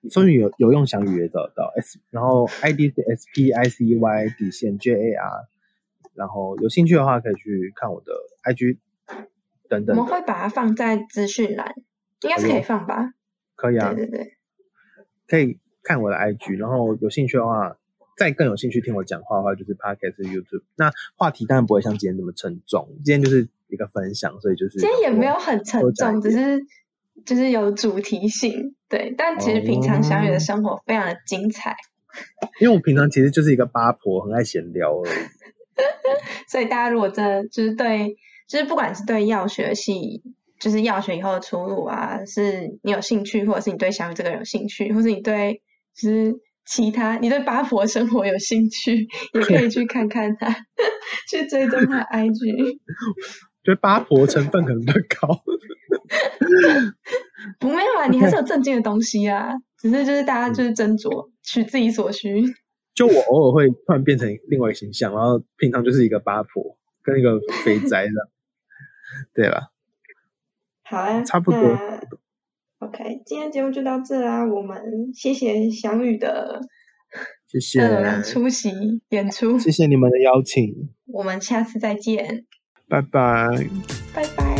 [0.10, 5.48] 搜寻有有用祥语也找到 S，然后 ID 是 S P I C Y 底线 J A R，
[6.16, 8.12] 然后有兴趣的话可以去看我的
[8.44, 8.80] IG
[9.70, 9.96] 等等。
[9.96, 11.76] 我们会把它放在资讯栏，
[12.24, 13.14] 应该是可以放吧？
[13.56, 14.34] 可以啊，对对对，
[15.28, 17.78] 可以看我的 IG，然后有兴趣的话，
[18.18, 20.64] 再更有兴趣听我讲话的话，就是 Podcast YouTube。
[20.76, 26.62] 那话题当然不会像今天这么沉重，今天就是一个分享，所以就是今天也没有很沉重，只是
[27.26, 28.76] 就是有主题性。
[28.90, 31.76] 对，但其实平常小雨的生活非常的精彩，
[32.60, 35.12] 因为我平常其实就是一个八婆，很爱闲聊而已。
[36.48, 38.18] 所以大家如果真的就是对，
[38.48, 40.22] 就是不管是对药学系，
[40.62, 45.62] 就是药学以后的出路啊，是你有兴趣，或者是你对小雨这个人有兴趣，或是你对
[45.96, 46.36] 就是
[46.66, 50.50] 其他你对八婆生活有兴趣，也可以去看看他，
[51.30, 52.78] 去追踪他 IG。
[53.64, 55.42] 觉得八婆成分可能更高。
[57.60, 62.44] 不没有啊，你还是有正经的东西啊，只是就是大家就是斟酌，取自己所需。
[62.94, 68.12] 就我偶尔会突然变成另外一个形象，然后平常就是一个八婆跟一个肥宅的，
[69.34, 69.72] 对了。
[70.92, 71.60] 好啊，差不多。
[72.80, 76.60] OK，今天节目就到这啦，我们谢谢翔宇的，
[77.48, 78.70] 谢谢出席
[79.10, 82.46] 演出，谢谢你们的邀请，我们下次再见。
[82.90, 83.48] 拜拜，
[84.14, 84.51] 拜拜。